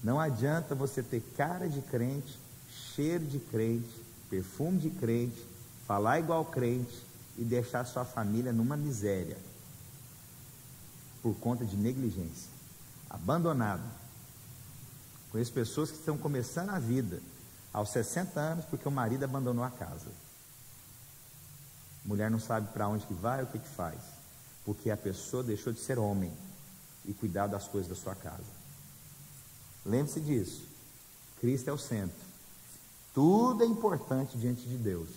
Não 0.01 0.21
adianta 0.21 0.77
você 0.77 1.03
ter 1.03 1.21
cara 1.37 1.69
de 1.69 1.83
crente, 1.83 2.39
cheiro 2.71 3.25
de 3.27 3.41
crente, 3.41 3.91
perfume 4.31 4.79
de 4.79 4.91
crente, 4.91 5.45
falar 5.89 6.21
igual 6.21 6.45
crente 6.45 7.05
e 7.37 7.43
deixar 7.43 7.85
sua 7.85 8.05
família 8.05 8.53
numa 8.53 8.77
miséria 8.77 9.37
por 11.21 11.35
conta 11.35 11.65
de 11.65 11.77
negligência, 11.77 12.53
abandonado. 13.11 13.83
Conheço 15.33 15.53
pessoas 15.53 15.91
que 15.91 15.99
estão 15.99 16.17
começando 16.17 16.71
a 16.71 16.79
vida 16.79 17.21
aos 17.73 17.91
60 17.91 18.39
anos 18.39 18.65
porque 18.67 18.87
o 18.87 18.93
marido 18.93 19.25
abandonou 19.25 19.65
a 19.65 19.71
casa. 19.71 20.13
Mulher 22.05 22.31
não 22.31 22.39
sabe 22.39 22.69
para 22.73 22.87
onde 22.87 23.05
que 23.05 23.15
vai, 23.15 23.43
o 23.43 23.49
que 23.49 23.59
que 23.59 23.69
faz 23.69 24.16
porque 24.67 24.91
a 24.91 24.97
pessoa 24.97 25.45
deixou 25.45 25.73
de 25.73 25.79
ser 25.79 25.97
homem 25.97 26.33
e 27.05 27.15
cuidar 27.15 27.47
das 27.47 27.69
coisas 27.69 27.89
da 27.89 27.95
sua 27.95 28.17
casa. 28.17 28.57
Lembre-se 29.87 30.21
disso. 30.21 30.63
Cristo 31.41 31.71
é 31.71 31.73
o 31.73 31.79
centro. 31.79 32.27
Tudo 33.15 33.63
é 33.63 33.67
importante 33.67 34.37
diante 34.37 34.69
de 34.69 34.77
Deus, 34.77 35.09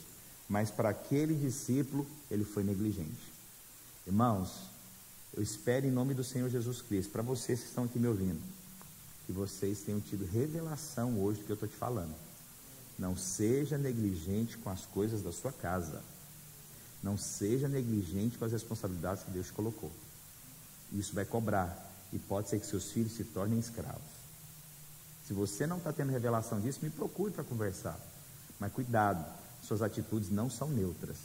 mas 0.47 0.69
para 0.69 0.89
aquele 0.89 1.33
discípulo 1.33 2.05
ele 2.29 2.45
foi 2.45 2.63
negligente. 2.63 3.33
Irmãos, 4.05 4.69
eu 5.35 5.41
espero 5.41 5.87
em 5.87 5.91
nome 5.91 6.13
do 6.13 6.23
Senhor 6.23 6.47
Jesus 6.49 6.81
Cristo, 6.81 7.11
para 7.11 7.23
vocês 7.23 7.59
que 7.59 7.67
estão 7.67 7.85
aqui 7.85 7.97
me 7.97 8.07
ouvindo, 8.07 8.41
que 9.25 9.31
vocês 9.31 9.81
tenham 9.81 9.99
tido 9.99 10.25
revelação 10.25 11.19
hoje 11.19 11.39
do 11.39 11.45
que 11.45 11.51
eu 11.51 11.55
estou 11.55 11.69
te 11.69 11.75
falando. 11.75 12.13
Não 12.97 13.17
seja 13.17 13.77
negligente 13.77 14.57
com 14.59 14.69
as 14.69 14.85
coisas 14.85 15.23
da 15.23 15.31
sua 15.31 15.51
casa. 15.51 16.03
Não 17.01 17.17
seja 17.17 17.67
negligente 17.67 18.37
com 18.37 18.45
as 18.45 18.51
responsabilidades 18.51 19.23
que 19.23 19.31
Deus 19.31 19.47
te 19.47 19.53
colocou. 19.53 19.91
Isso 20.91 21.13
vai 21.13 21.25
cobrar. 21.25 21.87
E 22.11 22.19
pode 22.19 22.49
ser 22.49 22.59
que 22.59 22.65
seus 22.65 22.91
filhos 22.91 23.13
se 23.13 23.23
tornem 23.23 23.59
escravos. 23.59 24.19
Se 25.25 25.33
você 25.33 25.67
não 25.67 25.77
está 25.77 25.93
tendo 25.93 26.11
revelação 26.11 26.59
disso, 26.59 26.79
me 26.81 26.89
procure 26.89 27.31
para 27.31 27.43
conversar. 27.43 27.97
Mas 28.59 28.73
cuidado, 28.73 29.23
suas 29.61 29.81
atitudes 29.81 30.29
não 30.29 30.49
são 30.49 30.69
neutras. 30.69 31.17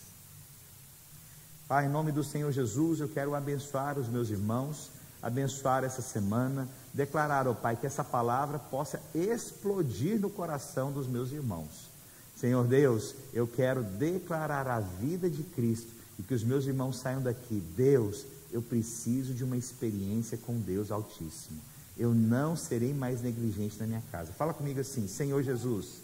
Pai, 1.67 1.87
em 1.87 1.89
nome 1.89 2.13
do 2.13 2.23
Senhor 2.23 2.53
Jesus, 2.53 3.01
eu 3.01 3.09
quero 3.09 3.35
abençoar 3.35 3.99
os 3.99 4.07
meus 4.07 4.29
irmãos, 4.29 4.91
abençoar 5.23 5.83
essa 5.83 6.03
semana, 6.03 6.69
declarar, 6.93 7.49
ó 7.49 7.53
oh, 7.53 7.55
Pai, 7.55 7.77
que 7.77 7.87
essa 7.87 8.05
palavra 8.05 8.59
possa 8.59 9.01
explodir 9.15 10.21
no 10.21 10.29
coração 10.29 10.93
dos 10.93 11.07
meus 11.09 11.33
irmãos 11.33 11.94
Senhor 12.37 12.67
Deus, 12.67 13.15
eu 13.33 13.47
quero 13.47 13.83
declarar 13.83 14.67
a 14.69 14.81
vida 14.81 15.31
de 15.31 15.43
Cristo 15.43 15.93
e 16.19 16.23
que 16.23 16.35
os 16.35 16.45
meus 16.45 16.67
irmãos 16.67 16.99
saiam 16.99 17.23
daqui. 17.23 17.63
Deus, 17.77 18.27
eu 18.53 18.61
preciso 18.61 19.33
de 19.33 19.45
uma 19.45 19.57
experiência 19.57 20.37
com 20.39 20.59
Deus 20.59 20.91
Altíssimo. 20.91 21.61
Eu 21.97 22.13
não 22.13 22.57
serei 22.57 22.93
mais 22.93 23.23
negligente 23.23 23.79
na 23.79 23.87
minha 23.87 24.03
casa. 24.11 24.33
Fala 24.33 24.53
comigo 24.53 24.81
assim, 24.81 25.07
Senhor 25.07 25.43
Jesus. 25.43 26.03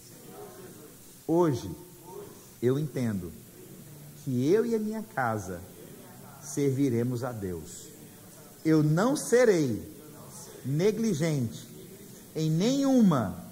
Hoje 1.27 1.71
eu 2.63 2.79
entendo 2.79 3.33
que 4.25 4.49
eu 4.49 4.65
e 4.65 4.75
a 4.75 4.79
minha 4.79 5.03
casa 5.03 5.61
serviremos 6.43 7.25
a 7.25 7.33
Deus. 7.33 7.89
Eu 8.65 8.83
não 8.83 9.17
serei 9.17 9.83
negligente 10.65 11.67
em 12.37 12.51
nenhuma 12.51 13.45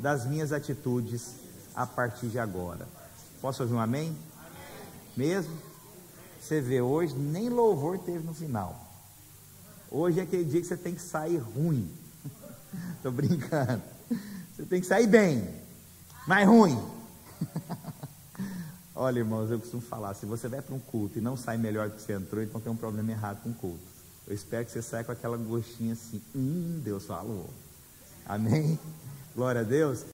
das 0.00 0.26
minhas 0.26 0.52
atitudes 0.52 1.43
a 1.74 1.86
partir 1.86 2.28
de 2.28 2.38
agora. 2.38 2.86
Posso 3.40 3.62
ouvir 3.62 3.74
um 3.74 3.80
amém? 3.80 4.08
amém? 4.08 4.18
Mesmo? 5.16 5.56
Você 6.40 6.60
vê, 6.60 6.80
hoje 6.80 7.14
nem 7.14 7.48
louvor 7.48 7.98
teve 7.98 8.24
no 8.24 8.34
final. 8.34 8.78
Hoje 9.90 10.20
é 10.20 10.22
aquele 10.22 10.44
dia 10.44 10.60
que 10.60 10.66
você 10.66 10.76
tem 10.76 10.94
que 10.94 11.02
sair 11.02 11.38
ruim. 11.38 11.90
Estou 12.96 13.12
brincando. 13.12 13.82
Você 14.54 14.64
tem 14.64 14.80
que 14.80 14.86
sair 14.86 15.06
bem, 15.06 15.48
mas 16.26 16.46
ruim. 16.46 16.80
Olha, 18.94 19.18
irmãos, 19.18 19.50
eu 19.50 19.58
costumo 19.58 19.82
falar: 19.82 20.14
se 20.14 20.24
você 20.24 20.48
vai 20.48 20.62
para 20.62 20.74
um 20.74 20.78
culto 20.78 21.18
e 21.18 21.20
não 21.20 21.36
sai 21.36 21.56
melhor 21.56 21.88
do 21.88 21.96
que 21.96 22.02
você 22.02 22.12
entrou, 22.12 22.42
então 22.42 22.60
tem 22.60 22.72
um 22.72 22.76
problema 22.76 23.10
errado 23.10 23.42
com 23.42 23.50
o 23.50 23.54
culto. 23.54 23.82
Eu 24.26 24.34
espero 24.34 24.64
que 24.64 24.70
você 24.70 24.80
saia 24.80 25.04
com 25.04 25.12
aquela 25.12 25.36
gostinha 25.36 25.92
assim: 25.92 26.22
hum, 26.34 26.80
Deus 26.84 27.04
falou. 27.04 27.50
Amém? 28.26 28.78
Glória 29.34 29.62
a 29.62 29.64
Deus. 29.64 30.13